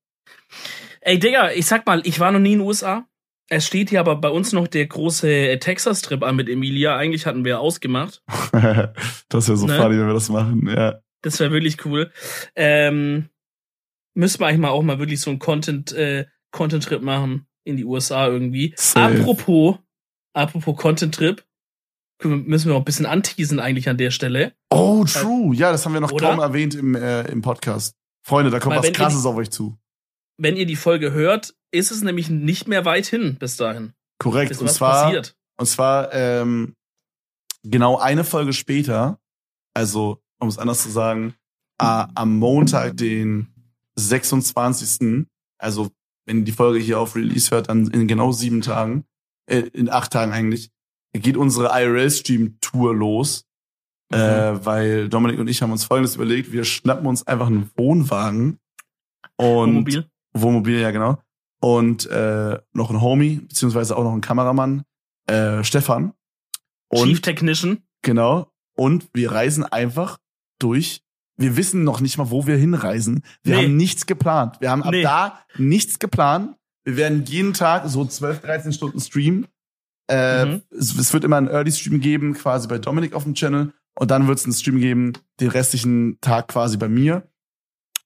[1.01, 3.07] Ey, Digga, ich sag mal, ich war noch nie in den USA.
[3.49, 6.97] Es steht hier aber bei uns noch der große äh, Texas-Trip an mit Emilia.
[6.97, 8.23] Eigentlich hatten wir ausgemacht.
[8.53, 9.77] das wäre so Ne?
[9.77, 10.69] funny, wenn wir das machen.
[10.69, 11.01] Ja.
[11.23, 12.11] Das wäre wirklich cool.
[12.55, 13.29] Ähm,
[14.15, 17.85] müssen wir eigentlich mal auch mal wirklich so einen Content, äh, Content-Trip machen in die
[17.85, 18.75] USA irgendwie.
[18.77, 19.21] Safe.
[19.21, 19.79] Apropos,
[20.35, 21.45] apropos Content-Trip,
[22.25, 24.55] müssen wir auch ein bisschen anteasen eigentlich an der Stelle.
[24.71, 25.55] Oh, true.
[25.55, 26.31] Ja, das haben wir noch Oder?
[26.31, 27.95] kaum erwähnt im, äh, im Podcast.
[28.25, 29.77] Freunde, da kommt Weil was Krasses auf euch zu.
[30.39, 33.93] Wenn ihr die Folge hört, ist es nämlich nicht mehr weit hin bis dahin.
[34.19, 34.59] Korrekt.
[34.59, 35.37] Und zwar, passiert.
[35.59, 36.77] und zwar ähm,
[37.65, 39.19] genau eine Folge später,
[39.75, 41.35] also um es anders zu sagen,
[41.81, 43.52] äh, am Montag, den
[43.97, 45.27] 26.
[45.59, 45.91] Also
[46.27, 49.05] wenn die Folge hier auf Release hört, dann in genau sieben Tagen,
[49.47, 50.71] äh, in acht Tagen eigentlich,
[51.13, 53.45] geht unsere IRL-Stream-Tour los.
[54.11, 54.19] Mhm.
[54.19, 58.59] Äh, weil Dominik und ich haben uns folgendes überlegt, wir schnappen uns einfach einen Wohnwagen
[59.37, 60.07] und Wohnmobil.
[60.35, 61.19] Wohnmobil, ja genau.
[61.61, 64.85] Und äh, noch ein Homie, beziehungsweise auch noch ein Kameramann,
[65.27, 66.13] äh, Stefan.
[66.89, 67.83] Und Chief Technician.
[68.03, 68.51] genau.
[68.75, 70.19] Und wir reisen einfach
[70.59, 71.03] durch.
[71.43, 73.23] Wir wissen noch nicht mal, wo wir hinreisen.
[73.43, 73.65] Wir Nee.
[73.65, 74.57] haben nichts geplant.
[74.61, 75.03] Wir haben ab Nee.
[75.03, 76.57] da nichts geplant.
[76.85, 79.47] Wir werden jeden Tag so 12, 13 Stunden streamen.
[80.11, 80.63] Äh, Mhm.
[80.71, 83.73] es, es wird immer einen Early Stream geben, quasi bei Dominik auf dem Channel.
[83.95, 87.29] Und dann wird es einen Stream geben, den restlichen Tag quasi bei mir.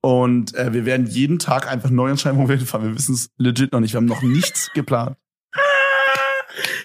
[0.03, 2.87] Und äh, wir werden jeden Tag einfach neu entscheiden, wo wir hinfahren.
[2.89, 3.93] Wir wissen es legit noch nicht.
[3.95, 5.17] Wir haben noch nichts geplant.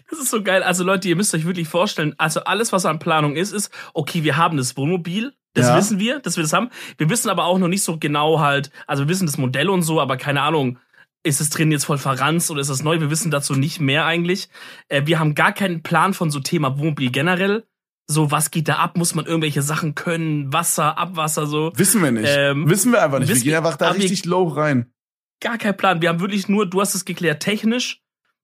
[0.10, 0.64] Das ist so geil.
[0.64, 4.24] Also Leute, ihr müsst euch wirklich vorstellen, also alles, was an Planung ist, ist, okay,
[4.24, 5.78] wir haben das Wohnmobil, das Ja.
[5.78, 6.70] wissen wir, dass wir das haben.
[6.98, 9.82] Wir wissen aber auch noch nicht so genau halt, also wir wissen das Modell und
[9.82, 10.78] so, aber keine Ahnung,
[11.24, 13.00] ist es drin jetzt voll verranzt oder ist es neu?
[13.00, 14.50] Wir wissen dazu nicht mehr eigentlich.
[14.88, 17.66] Äh, wir haben gar keinen Plan von so Thema Wohnmobil generell.
[18.08, 18.98] So, was geht da ab?
[18.98, 20.52] Muss man irgendwelche Sachen können?
[20.52, 21.72] Wasser, Abwasser, so?
[21.76, 22.28] Wissen wir nicht.
[22.36, 23.28] Ähm, wissen wir einfach nicht.
[23.30, 24.92] Wir wissen gehen einfach da richtig low rein.
[25.40, 26.02] gar keinen Plan.
[26.02, 28.02] Wir haben wirklich nur, du hast es geklärt, technisch.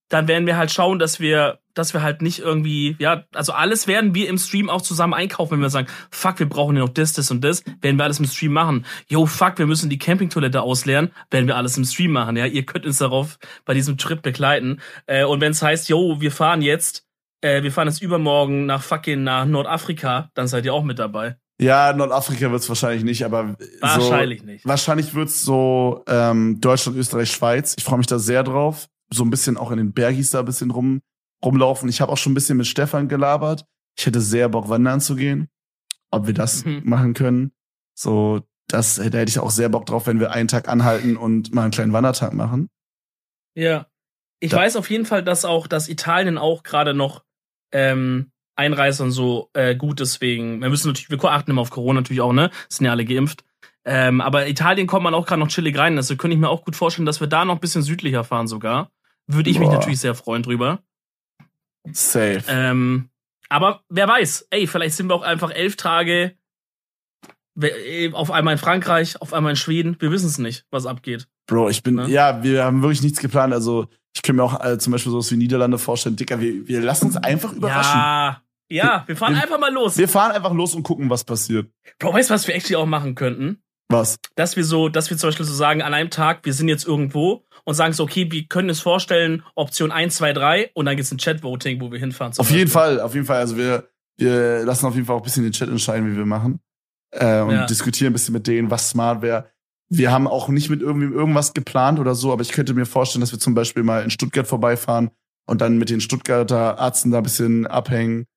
[0.09, 3.87] Dann werden wir halt schauen, dass wir, dass wir halt nicht irgendwie, ja, also alles
[3.87, 6.89] werden wir im Stream auch zusammen einkaufen, wenn wir sagen, fuck, wir brauchen ja noch
[6.89, 8.85] das, das und das, werden wir alles im Stream machen.
[9.07, 12.45] Yo, fuck, wir müssen die Campingtoilette ausleeren, werden wir alles im Stream machen, ja.
[12.45, 14.79] Ihr könnt uns darauf bei diesem Trip begleiten.
[15.05, 17.05] Äh, und wenn es heißt, yo, wir fahren jetzt,
[17.41, 21.37] äh, wir fahren jetzt übermorgen nach fucking nach Nordafrika, dann seid ihr auch mit dabei.
[21.59, 24.67] Ja, Nordafrika wird's wahrscheinlich nicht, aber Wahrscheinlich so, nicht.
[24.67, 27.73] Wahrscheinlich wird's so ähm, Deutschland, Österreich, Schweiz.
[27.77, 28.87] Ich freue mich da sehr drauf.
[29.11, 31.01] So ein bisschen auch in den Bergis da ein bisschen rum,
[31.43, 31.89] rumlaufen.
[31.89, 33.65] Ich habe auch schon ein bisschen mit Stefan gelabert.
[33.97, 35.49] Ich hätte sehr Bock, wandern zu gehen.
[36.11, 36.81] Ob wir das Mhm.
[36.85, 37.51] machen können.
[37.93, 41.53] So, das, da hätte ich auch sehr Bock drauf, wenn wir einen Tag anhalten und
[41.53, 42.69] mal einen kleinen Wandertag machen.
[43.55, 43.87] Ja.
[44.39, 47.23] Ich Da- weiß auf jeden Fall, dass auch, dass Italien auch gerade noch
[47.73, 50.61] ähm, Einreise und so äh, gut deswegen.
[50.61, 52.49] Wir müssen natürlich, wir achten immer auf Corona natürlich auch, ne?
[52.69, 53.43] Sind ja alle geimpft.
[53.83, 55.97] Ähm, aber Italien kommt man auch gerade noch chillig rein.
[55.97, 58.47] Also könnte ich mir auch gut vorstellen, dass wir da noch ein bisschen südlicher fahren
[58.47, 58.91] sogar.
[59.27, 59.75] Würde ich mich Boah.
[59.75, 60.79] natürlich sehr freuen drüber.
[61.93, 62.43] Safe.
[62.47, 63.09] Ähm,
[63.49, 66.35] aber wer weiß, ey, vielleicht sind wir auch einfach elf Tage
[68.13, 69.95] auf einmal in Frankreich, auf einmal in Schweden.
[69.99, 71.27] Wir wissen es nicht, was abgeht.
[71.47, 72.07] Bro, ich bin, Ne?
[72.09, 73.53] ja, wir haben wirklich nichts geplant.
[73.53, 76.15] Also, ich könnte mir auch äh, zum Beispiel sowas wie Niederlande vorstellen.
[76.15, 77.97] Dicker, wir, wir lassen uns einfach überraschen.
[77.99, 79.97] Ja, ja, wir fahren Wir- einfach mal los.
[79.97, 81.71] Wir fahren einfach los und gucken, was passiert.
[81.99, 83.59] Bro, weißt du, was wir actually auch machen könnten?
[83.89, 84.17] Was?
[84.35, 86.85] Dass wir so, dass wir zum Beispiel so sagen, an einem Tag, wir sind jetzt
[86.85, 90.95] irgendwo und sagen so, okay, wir können uns vorstellen, Option 1, 2, 3 und dann
[90.95, 92.31] gibt's ein Chat-Voting, wo wir hinfahren.
[92.37, 92.69] Auf jeden.
[92.69, 93.39] Fall, auf jeden Fall.
[93.39, 96.25] Also wir, wir lassen auf jeden Fall auch ein bisschen den Chat entscheiden, wie wir
[96.25, 96.61] machen.
[97.11, 97.65] Äh, und Ja.
[97.65, 99.51] diskutieren ein bisschen mit denen, was smart wäre.
[99.89, 103.19] Wir haben auch nicht mit irgendwie irgendwas geplant oder so, aber ich könnte mir vorstellen,
[103.19, 105.11] dass wir zum Beispiel mal in Stuttgart vorbeifahren
[105.45, 108.27] und dann mit den Stuttgarter Ärzten da ein bisschen abhängen.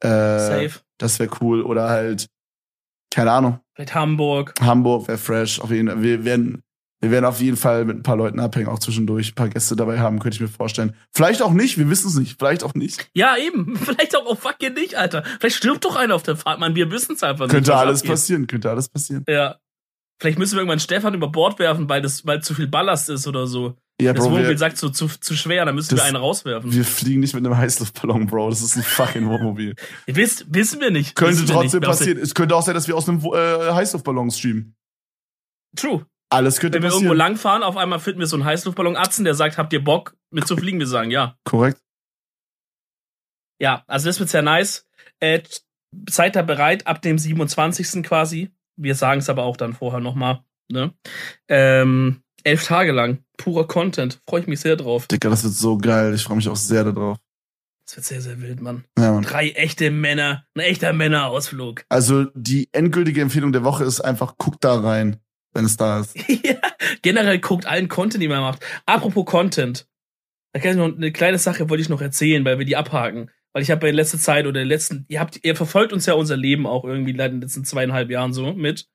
[0.00, 0.70] Äh, Safe.
[0.98, 1.62] Das wäre cool.
[1.62, 2.26] Oder halt,
[3.12, 4.54] keine Ahnung, Vielleicht Hamburg.
[4.60, 5.60] Hamburg wäre fresh.
[5.60, 6.02] Auf jeden Fall.
[6.02, 6.62] Wir werden,
[7.00, 9.76] wir werden auf jeden Fall mit ein paar Leuten abhängen, auch zwischendurch ein paar Gäste
[9.76, 10.94] dabei haben, könnte ich mir vorstellen.
[11.14, 12.38] Vielleicht auch nicht, wir wissen es nicht.
[12.38, 13.10] Vielleicht auch nicht.
[13.14, 13.76] Ja, eben.
[13.76, 15.22] Vielleicht auch, oh fucking nicht, Alter.
[15.38, 16.74] Vielleicht stirbt doch einer auf der Fahrt, Mann.
[16.74, 17.52] Wir wissen's einfach nicht.
[17.52, 19.24] Könnte alles passieren, könnte alles passieren.
[19.28, 19.56] Ja.
[20.18, 23.26] Vielleicht müssen wir irgendwann Stefan über Bord werfen, weil das, weil zu viel Ballast ist
[23.26, 23.76] oder so.
[24.00, 26.16] Ja, das Bro, Wohnmobil wir, sagt so zu, zu schwer, dann müssen wir Das- einen
[26.16, 26.72] rauswerfen.
[26.72, 28.50] wir fliegen nicht mit einem Heißluftballon, Bro.
[28.50, 29.74] Das ist ein fucking Wohnmobil.
[30.06, 31.14] Wisst, wissen wir nicht.
[31.16, 31.88] Könnte wissen wir trotzdem nicht.
[31.88, 32.18] passieren.
[32.18, 34.74] Es könnte auch sein, dass wir aus einem äh, Heißluftballon streamen.
[35.76, 36.06] True.
[36.28, 39.34] Alles könnte Wenn wir irgendwo langfahren, auf einmal finden wir so einen Heißluftballon Atzen, der
[39.34, 40.78] sagt, habt ihr Bock mit zu fliegen?
[40.78, 41.36] Wir sagen ja.
[41.44, 41.80] Korrekt.
[43.58, 44.86] Ja, also das wird sehr nice.
[45.20, 45.42] Äh,
[46.10, 48.02] seid da bereit, ab dem 27.
[48.02, 48.50] quasi.
[48.76, 50.42] Wir sagen es aber auch dann vorher nochmal.
[50.68, 50.92] Ne?
[51.48, 53.24] Ähm, elf Tage lang.
[53.38, 54.20] Purer Content.
[54.28, 55.06] Freue ich mich sehr drauf.
[55.06, 56.14] Digga, das wird so geil.
[56.14, 57.18] Ich freue mich auch sehr darauf.
[57.86, 58.84] Das wird sehr, sehr wild, Mann.
[58.98, 59.22] Ja, Mann.
[59.22, 60.44] Drei echte Männer.
[60.54, 61.84] Ein echter Männerausflug.
[61.88, 65.20] Also die endgültige Empfehlung der Woche ist einfach, guckt da rein,
[65.56, 66.16] wenn es da ist.
[66.44, 66.56] ja,
[67.02, 68.64] generell guckt allen Content, den man macht.
[68.86, 69.88] Apropos Content.
[70.52, 73.30] Da kann ich noch eine kleine Sache wollte ich noch erzählen, weil wir die abhaken.
[73.52, 76.06] Weil ich habe in letzter Zeit oder in den letzten, ihr habt, ihr verfolgt uns
[76.06, 78.86] ja unser Leben auch irgendwie in den letzten zweieinhalb Jahren so mit.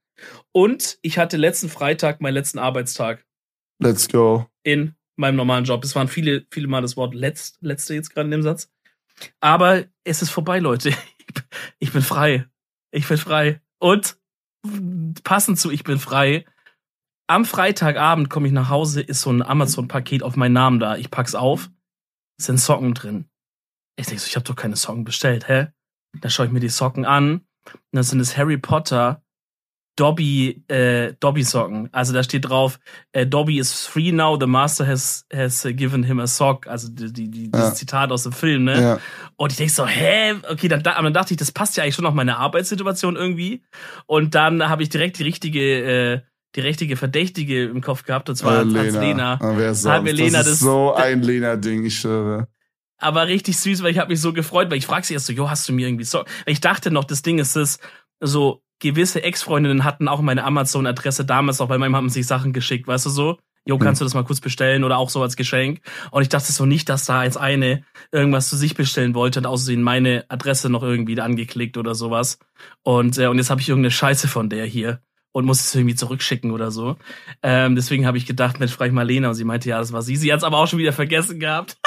[0.52, 3.26] Und ich hatte letzten Freitag meinen letzten Arbeitstag
[3.80, 4.48] Let's go.
[4.64, 5.84] in meinem normalen Job.
[5.84, 8.72] Es waren viele, viele Mal das Wort letzt, letzte jetzt gerade in dem Satz.
[9.40, 10.94] Aber es ist vorbei, Leute.
[11.80, 12.46] Ich bin frei.
[12.92, 13.62] Ich bin frei.
[13.80, 14.18] Und
[15.24, 16.46] passend zu ich bin frei.
[17.32, 20.98] Am Freitagabend komme ich nach Hause, ist so ein Amazon-Paket auf meinen Namen da.
[20.98, 21.70] Ich pack's auf.
[22.38, 23.24] Sind Socken drin.
[23.96, 25.68] Ich denke so, ich habe doch keine Socken bestellt, hä?
[26.20, 27.46] Dann schaue ich mir die Socken an.
[27.66, 29.24] Und dann sind es Harry Potter
[29.98, 31.88] Dobby, äh, Dobby Socken.
[31.94, 32.80] Also da steht drauf,
[33.14, 36.68] äh, Dobby is free now, the master has, has given him a sock.
[36.68, 37.50] Also die, die, die, Ja.
[37.62, 38.82] dieses Zitat aus dem Film, ne?
[38.82, 39.00] Ja.
[39.38, 40.34] Und ich denk so, hä?
[40.50, 43.64] Okay, dann, dann dachte ich, das passt ja eigentlich schon auf meine Arbeitssituation irgendwie.
[44.06, 46.22] Und dann habe ich direkt die richtige, äh,
[46.56, 49.40] die richtige Verdächtige im Kopf gehabt, und zwar Äh, Hans Lena.
[49.42, 49.92] Ah, wer sonst?
[49.94, 52.48] Halbe Lena, das ist das- so ein Lena-Ding, ich schwöre.
[52.98, 55.34] Aber richtig süß, weil ich habe mich so gefreut, weil ich frag sie erst so,
[55.34, 56.24] jo, hast du mir irgendwie so.
[56.46, 57.80] Ich dachte noch, das Ding ist es,
[58.20, 62.88] so gewisse Ex-Freundinnen hatten auch meine Amazon-Adresse damals auch, bei meinem haben sich Sachen geschickt,
[62.88, 63.40] weißt du so?
[63.66, 65.82] Jo, kannst du das mal kurz bestellen oder auch so als Geschenk?
[66.10, 69.46] Und ich dachte so nicht, dass da jetzt eine irgendwas zu sich bestellen wollte und
[69.46, 72.40] außerdem meine Adresse noch irgendwie angeklickt oder sowas.
[72.82, 75.00] Und, äh, und jetzt habe ich irgendeine Scheiße von der hier
[75.34, 76.98] und muss es irgendwie zurückschicken oder so.
[77.42, 79.92] Ähm, deswegen habe ich gedacht, Mensch, frage ich mal Lena und sie meinte, ja, das
[79.94, 80.16] war sie.
[80.18, 81.78] Sie hat es aber auch schon wieder vergessen gehabt.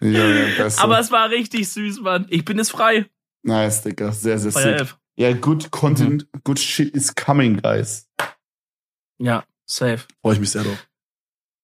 [0.00, 0.82] Ja, ja, besser.
[0.84, 2.26] Aber es war richtig süß, Mann.
[2.28, 3.06] Ich bin jetzt frei.
[3.42, 4.12] nice, Digga.
[4.12, 4.54] Sehr, sehr Mhm.
[4.54, 4.80] sick.
[4.80, 4.98] 11.
[5.16, 8.08] Ja, good content, good shit is coming, guys.
[9.18, 10.04] Ja, safe.
[10.22, 10.88] Freue ich mich sehr drauf.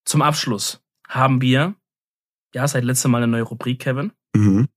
[0.04, 1.74] Zum Abschluss haben wir,
[2.54, 4.12] ja, seit letztem Mal eine neue Rubrik, Kevin.
[4.34, 4.68] Mhm.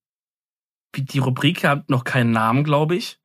[0.95, 3.19] Die- Rubrik hat noch keinen Namen, glaube ich.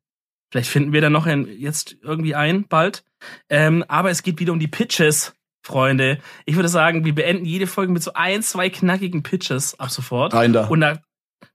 [0.51, 3.05] Vielleicht finden wir da noch ein, jetzt irgendwie ein, bald.
[3.49, 6.19] Ähm, aber es geht wieder um die Pitches, Freunde.
[6.45, 10.35] Ich würde sagen, wir beenden jede Folge mit so ein, zwei knackigen Pitches ab sofort.
[10.35, 10.67] Rein da.
[10.67, 11.01] Und da,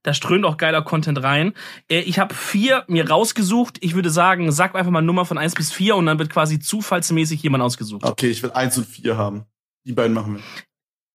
[0.02, 1.52] da strömt auch geiler Content rein.
[1.90, 3.78] Äh, Ich habe vier mir rausgesucht.
[3.80, 6.58] Ich würde sagen, sag einfach mal Nummer von eins bis vier und dann wird quasi
[6.58, 8.04] zufallsmäßig jemand ausgesucht.
[8.04, 9.44] Okay, ich will eins und vier haben.
[9.84, 10.42] Die beiden machen wir.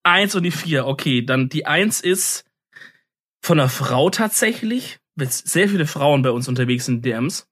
[0.04, 1.26] Eins und die vier, okay.
[1.26, 2.46] Dann die eins ist
[3.42, 5.00] von einer Frau tatsächlich.
[5.18, 7.48] Sehr viele Frauen bei uns unterwegs in DMs.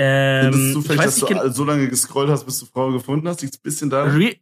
[0.00, 3.42] Ähm, Findest du weiß dass du so lange gescrollt hast, bis du Frau gefunden hast?
[3.42, 4.04] Liegt's ein bisschen da?
[4.04, 4.36] Re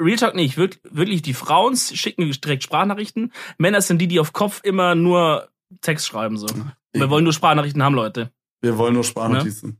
[0.00, 0.56] Real Talk nicht.
[0.56, 3.30] Wirk wirklich, die Frauen schicken direkt Sprachnachrichten.
[3.58, 5.50] Männer sind die, die auf Kopf immer nur
[5.82, 6.38] Text schreiben.
[6.38, 6.46] so.
[6.94, 8.32] Wir wollen nur Sprachnachrichten haben, Leute.
[8.62, 9.78] Wir wollen nur Sprachnotizen.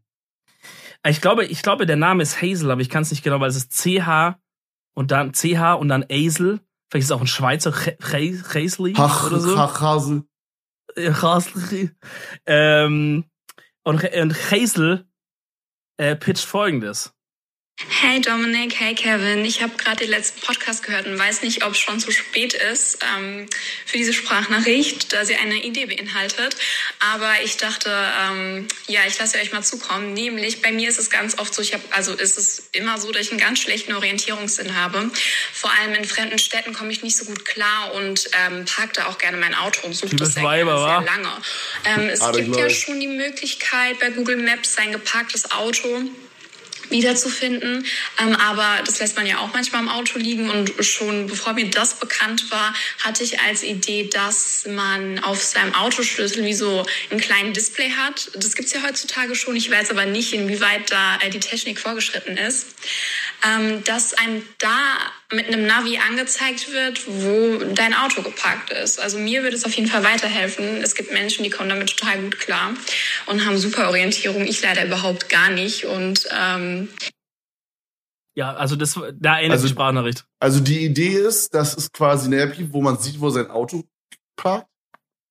[1.09, 3.49] Ich glaube, ich glaube, der Name ist Hazel, aber ich kann es nicht genau, weil
[3.49, 4.37] es ist CH
[4.95, 6.61] und dann CH und dann Hazel.
[6.91, 8.93] Vielleicht ist es auch ein Schweizer Hazel
[9.27, 9.59] oder so.
[9.59, 10.25] Hach, Hase.
[10.95, 11.97] Hazel.
[12.45, 13.25] Ähm,
[13.83, 15.07] und, und Hazel
[15.97, 17.15] äh, pitcht folgendes.
[18.13, 19.45] Hey Dominik, hey Kevin.
[19.45, 22.53] Ich habe gerade den letzten Podcast gehört und weiß nicht, ob es schon zu spät
[22.53, 23.47] ist ähm,
[23.87, 26.57] für diese Sprachnachricht, da sie eine Idee beinhaltet.
[27.15, 30.15] Aber ich dachte, ähm, ja, ich lasse euch mal zukommen.
[30.15, 33.11] Nämlich bei mir ist es ganz oft so, ich habe, also ist es immer so,
[33.13, 35.11] dass ich einen ganz schlechten Orientierungssinn habe.
[35.53, 39.07] Vor allem in fremden Städten komme ich nicht so gut klar und ähm, parke da
[39.07, 41.43] auch gerne mein Auto und suche das sehr, Weiber, gerne, sehr lange.
[41.85, 46.03] Ähm, es Alle gibt ja schon die Möglichkeit bei Google Maps sein geparktes Auto
[46.93, 47.85] wiederzufinden.
[48.21, 50.49] Ähm, aber das lässt man ja auch manchmal im Auto liegen.
[50.51, 55.75] Und schon bevor mir das bekannt war, hatte ich als Idee, dass man auf seinem
[55.75, 58.31] Autoschlüssel wie so einen kleinen Display hat.
[58.37, 59.57] Das gibt's ja heutzutage schon.
[59.57, 62.67] Ich weiß aber nicht, inwieweit da äh, die Technik vorgeschritten ist.
[63.45, 64.79] Ähm, dass einem da
[65.33, 69.01] mit einem Navi angezeigt wird, wo dein Auto geparkt ist.
[69.01, 70.83] Also mir würde es auf jeden Fall weiterhelfen.
[70.83, 72.75] Es gibt Menschen, die kommen damit total gut klar
[73.27, 74.47] und haben super Orientierung.
[74.47, 75.85] Ich leider überhaupt gar nicht.
[75.85, 76.82] Und ähm,
[78.35, 80.25] Ja, also das, da endet Also- die Sprachnachricht.
[80.41, 83.85] Also die Idee ist, das ist quasi eine App, wo man sieht, wo sein Auto
[84.37, 84.69] parkt.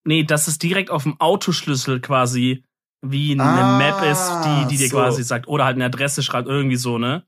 [0.03, 2.63] Nee, dass es direkt auf dem Autoschlüssel quasi
[3.03, 4.97] wie eine Ah, Map ist, die, die dir so.
[4.97, 7.25] quasi sagt, oder halt eine Adresse schreibt, irgendwie so, ne?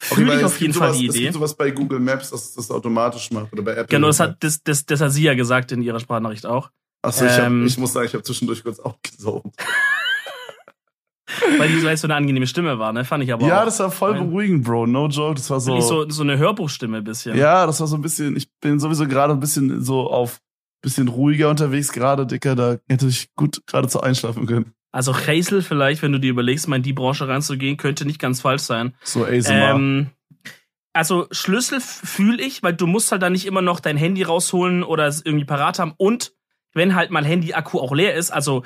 [0.00, 1.22] Fühle weil ich es auf jeden gibt Fall sowas, die Es Idee.
[1.24, 3.86] gibt sowas bei Google Maps, dass es das automatisch macht oder bei Apple.
[3.86, 6.70] Genau, das hat, das, das, das hat sie ja gesagt in ihrer Sprachnachricht auch.
[7.02, 9.54] Achso, ich, hab, ähm, ich muss sagen, ich habe zwischendurch kurz aufgesaugt.
[11.58, 13.04] Weil die so so eine angenehme Stimme war, ne?
[13.04, 13.64] Fand ich aber Ja, auch.
[13.64, 14.86] das war voll beruhigend, Bro.
[14.86, 15.34] No joke.
[15.34, 15.80] Das war so.
[15.80, 17.36] So, so eine Hörbuchstimme ein bisschen.
[17.36, 18.36] Ja, das war so ein bisschen.
[18.36, 20.40] Ich bin sowieso gerade ein bisschen so auf
[20.82, 22.54] bisschen ruhiger unterwegs gerade, Dicker.
[22.54, 24.72] Da hätte ich gut gerade zu einschlafen können.
[24.92, 28.40] Also Hazel vielleicht, wenn du dir überlegst, mal in die Branche reinzugehen, könnte nicht ganz
[28.42, 28.94] falsch sein.
[29.02, 29.70] So ASMR.
[29.74, 30.10] Ähm,
[30.92, 34.84] also Schlüssel fühle ich, weil du musst halt dann nicht immer noch dein Handy rausholen
[34.84, 35.94] oder es irgendwie parat haben.
[35.96, 36.32] Und
[36.74, 38.62] wenn halt mal Handy-Akku auch leer ist, also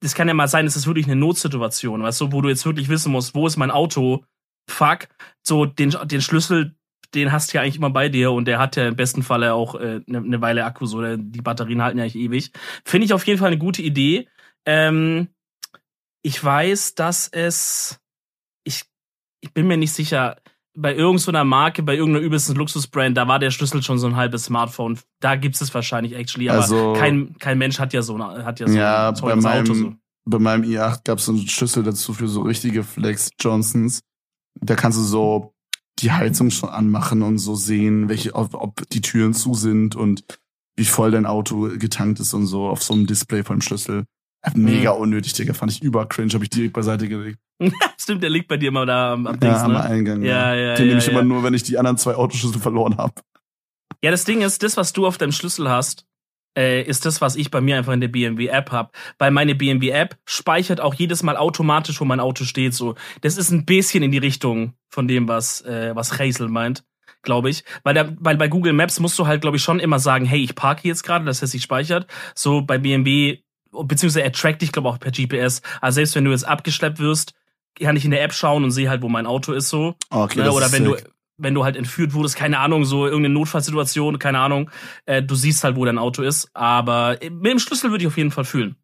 [0.00, 2.64] das kann ja mal sein, es ist wirklich eine Notsituation, weißt du, wo du jetzt
[2.66, 4.24] wirklich wissen musst, wo ist mein Auto?
[4.68, 5.08] Fuck.
[5.42, 6.74] So, den, den Schlüssel,
[7.14, 9.54] den hast du ja eigentlich immer bei dir und der hat ja im besten Falle
[9.54, 12.52] auch äh, eine, eine Weile Akku, so die Batterien halten ja eigentlich ewig.
[12.84, 14.28] Finde ich auf jeden Fall eine gute Idee.
[14.64, 15.28] Ähm,
[16.22, 18.00] ich weiß, dass es,
[18.64, 18.84] ich,
[19.40, 20.36] ich bin mir nicht sicher,
[20.76, 24.44] bei irgendeiner Marke, bei irgendeiner übelsten Luxusbrand, da war der Schlüssel schon so ein halbes
[24.44, 24.98] Smartphone.
[25.20, 28.60] Da gibt es wahrscheinlich actually, aber Also- kein, kein Mensch hat ja so, eine- hat
[28.60, 29.74] ja so ja, ein bei teures meinem, Auto.
[29.74, 29.94] So.
[30.26, 34.00] bei meinem i8 gab es so einen Schlüssel dazu für so richtige Flex Johnsons.
[34.60, 35.54] Da kannst du so
[35.98, 40.24] die Heizung schon anmachen und so sehen, welche, ob, ob die Türen zu sind und
[40.76, 44.04] wie voll dein Auto getankt ist und so auf so einem Display vom Schlüssel.
[44.54, 45.54] Mega unnötig, Digga.
[45.54, 47.38] Fand ich über cringe, habe ich direkt beiseite gelegt.
[47.98, 49.82] Stimmt, der liegt bei dir immer da am, am Ja, Dings, am ne?
[49.82, 50.22] Eingang.
[50.22, 51.12] Ja, ja, Den ja, nehme ich ja.
[51.12, 53.14] immer nur, wenn ich die anderen zwei Autoschlüssel verloren habe.
[54.02, 56.06] Ja, das Ding ist, das, was du auf deinem Schlüssel hast,
[56.56, 58.96] äh, ist das, was ich bei mir einfach in der BMW-App hab.
[59.18, 62.74] Weil meine BMW-App speichert auch jedes Mal automatisch, wo mein Auto steht.
[62.74, 66.84] So, das ist ein bisschen in die Richtung von dem, was äh, was Hazel meint,
[67.22, 67.64] glaube ich.
[67.84, 70.42] Weil da, weil bei Google Maps musst du halt, glaube ich, schon immer sagen, hey,
[70.42, 72.06] ich parke jetzt gerade, das heißt, ich speichert.
[72.34, 73.38] So bei BMW
[73.84, 75.62] beziehungsweise er trackt dich, glaube ich, auch per GPS.
[75.80, 77.34] Also selbst wenn du jetzt abgeschleppt wirst,
[77.78, 79.96] kann ich in der App schauen und sehe halt, wo mein Auto ist so.
[80.10, 80.96] Okay, Ne, oder wenn du
[81.38, 84.70] wenn du halt entführt wurdest, keine Ahnung, so irgendeine Notfallsituation, keine Ahnung,
[85.04, 86.48] äh, du siehst halt, wo dein Auto ist.
[86.54, 88.76] Aber mit dem Schlüssel würde ich auf jeden Fall fühlen.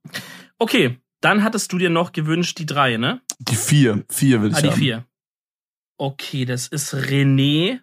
[0.59, 3.22] Okay, dann hattest du dir noch gewünscht die drei, ne?
[3.38, 4.05] Die vier.
[4.11, 4.78] Vier will ich Ah, die haben.
[4.78, 5.05] vier.
[5.97, 7.80] Okay, das ist René.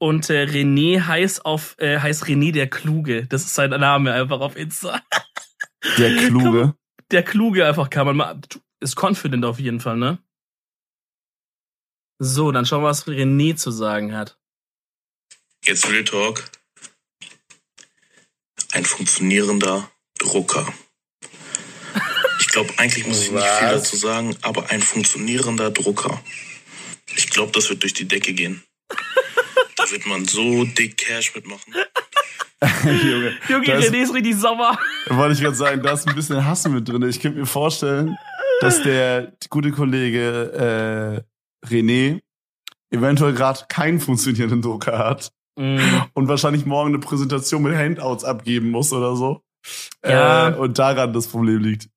[0.00, 3.26] Und äh, René heißt auf äh, heißt René der Kluge.
[3.28, 5.00] Das ist sein Name einfach auf Insta.
[5.98, 6.74] Der Kluge.
[7.10, 8.40] Der Kluge einfach kann man mal.
[8.80, 10.18] Ist confident auf jeden Fall, ne?
[12.18, 14.38] So, dann schauen wir, was René zu sagen hat.
[15.64, 16.50] Jetzt Real Talk.
[18.72, 20.72] Ein funktionierender Drucker.
[22.40, 26.22] Ich glaube, eigentlich muss ich nicht viel dazu sagen, aber ein funktionierender Drucker.
[27.16, 28.62] Ich glaube, das wird durch die Decke gehen.
[29.76, 31.74] Da wird man so dick Cash mitmachen.
[32.84, 33.32] Junge.
[33.48, 34.78] Junge, René ist richtig sauer.
[35.08, 37.02] Wollte ich gerade sagen, da ist ein bisschen Hass mit drin.
[37.02, 38.16] Ich könnte mir vorstellen,
[38.60, 41.24] dass der gute Kollege
[41.64, 42.20] äh, René
[42.90, 45.78] eventuell gerade keinen funktionierenden Drucker hat Mm,
[46.14, 49.42] und wahrscheinlich morgen eine Präsentation mit Handouts abgeben muss oder so.
[50.02, 50.48] Ja.
[50.48, 51.90] Äh, und daran das Problem liegt.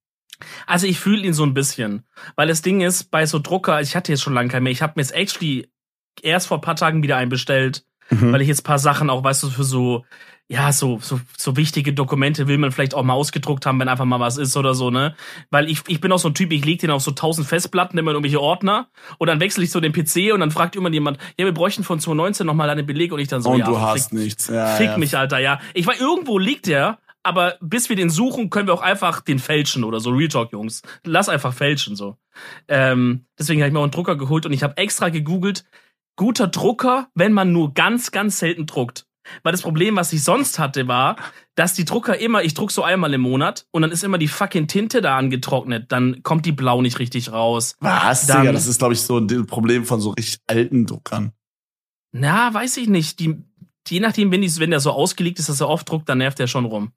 [0.66, 2.04] Also ich fühle ihn so ein bisschen.
[2.34, 4.82] Weil das Ding ist, bei so Drucker, ich hatte jetzt schon lange keinen mehr, ich
[4.82, 5.70] habe mir jetzt actually
[6.20, 8.30] erst vor ein paar Tagen wieder einen bestellt, Mhm.
[8.32, 10.04] weil ich jetzt paar Sachen auch, weißt du, für so,
[10.48, 14.04] ja, so, so, so wichtige Dokumente will man vielleicht auch mal ausgedruckt haben, wenn einfach
[14.04, 15.16] mal was ist oder so, ne?
[15.50, 17.98] Weil ich, ich bin auch so ein Typ, ich leg den auf so tausend Festplatten,
[17.98, 18.88] immer in irgendwelche Ordner
[19.18, 21.82] und dann wechsle ich so den PC und dann fragt immer jemand, ja, wir bräuchten
[21.82, 24.46] von 2019 nochmal eine Beleg und ich dann so, und ja, du hast fick, nichts.
[24.46, 24.98] Ja, fick ja.
[24.98, 25.58] mich, Alter, ja.
[25.74, 29.40] Ich war, irgendwo liegt der, aber bis wir den suchen, können wir auch einfach den
[29.40, 30.10] fälschen oder so.
[30.10, 30.82] Real Talk, Jungs.
[31.02, 32.18] Lass einfach fälschen, so.
[32.68, 35.64] Ähm, deswegen habe ich mir auch einen Drucker geholt und ich habe extra gegoogelt,
[36.14, 39.05] guter Drucker, wenn man nur ganz, ganz selten druckt.
[39.42, 41.16] Weil das Problem, was ich sonst hatte, war,
[41.54, 44.28] dass die Drucker immer, ich druck so einmal im Monat und dann ist immer die
[44.28, 45.90] fucking Tinte da angetrocknet.
[45.92, 47.76] Dann kommt die Blau nicht richtig raus.
[47.80, 48.52] Was, Dann- Digga?
[48.52, 51.32] Das ist, glaube ich, so ein Problem von so richtig alten Druckern.
[52.12, 53.20] Na, weiß ich nicht.
[53.20, 53.42] Die,
[53.88, 56.38] je nachdem, wenn, die, wenn der so ausgelegt ist, dass er oft druckt, dann nervt
[56.38, 56.84] der schon rum.
[56.84, 56.92] Und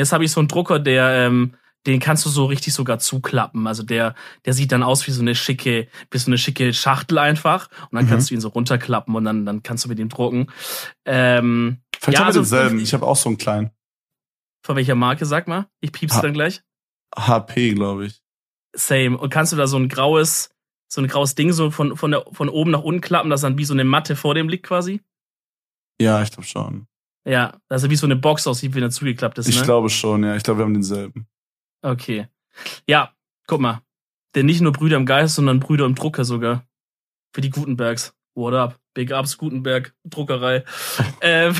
[0.00, 1.54] jetzt habe ich so einen Drucker, der, ähm,
[1.86, 3.66] den kannst du so richtig sogar zuklappen.
[3.66, 4.14] Also der,
[4.44, 7.68] der sieht dann aus wie so eine schicke, wie so eine schicke Schachtel einfach.
[7.90, 8.08] Und dann Mhm.
[8.10, 10.48] kannst du ihn so runterklappen und dann, dann kannst du mit ihm drucken.
[11.04, 12.78] Ähm, Vielleicht Ja, haben wir also- denselben.
[12.80, 13.70] Ich habe auch so einen kleinen.
[14.64, 15.68] von welcher Marke, sag mal?
[15.80, 16.60] Ich piep's Ha- dann gleich.
[17.16, 18.20] HP, glaube ich.
[18.74, 19.16] Same.
[19.16, 20.50] Und kannst du da so ein graues,
[20.92, 23.58] so ein graues Ding so von, von, der, von oben nach unten klappen, das dann
[23.58, 25.00] wie so eine Matte vor dem liegt quasi?
[26.00, 26.88] Ja, ich glaube schon.
[27.24, 29.48] Ja, also wie so eine Box aussieht, wenn er zugeklappt ist.
[29.48, 29.62] Ich ne?
[29.64, 30.36] glaube schon, ja.
[30.36, 31.26] Ich glaube, wir haben denselben.
[31.82, 32.28] Okay.
[32.88, 33.12] Ja,
[33.46, 33.82] guck mal.
[34.34, 36.64] Denn nicht nur Brüder im Geist, sondern Brüder im Drucker sogar.
[37.32, 38.14] Für die Gutenbergs.
[38.34, 38.78] What up?
[38.94, 40.64] Big ups, Gutenberg, Druckerei.
[41.20, 41.54] ähm,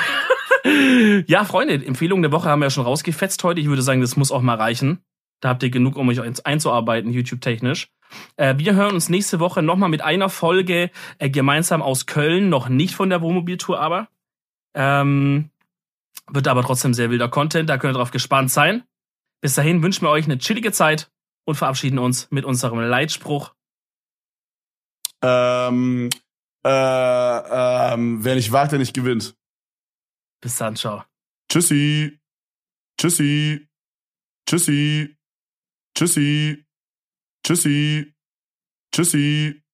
[1.26, 3.60] ja, Freunde, Empfehlungen der Woche haben wir ja schon rausgefetzt heute.
[3.60, 5.00] Ich würde sagen, das muss auch mal reichen.
[5.40, 7.88] Da habt ihr genug, um euch einzuarbeiten, YouTube-technisch.
[8.36, 12.68] Äh, wir hören uns nächste Woche nochmal mit einer Folge äh, gemeinsam aus Köln, noch
[12.68, 14.08] nicht von der Wohnmobiltour aber.
[14.74, 15.50] Ähm,
[16.30, 18.84] wird aber trotzdem sehr wilder Content, da könnt ihr drauf gespannt sein.
[19.40, 21.10] Bis dahin wünschen wir euch eine chillige Zeit
[21.46, 23.54] und verabschieden uns mit unserem Leitspruch.
[25.22, 26.10] Ähm,
[26.64, 29.36] äh, ähm, wer nicht wagt, der nicht gewinnt.
[30.40, 31.04] Bis dann, ciao.
[31.50, 32.20] Tschüssi.
[32.98, 33.68] Tschüssi.
[34.48, 35.16] Tschüssi.
[35.94, 36.66] Tschüssi.
[37.44, 38.14] Tschüssi.
[38.92, 39.65] Tschüssi.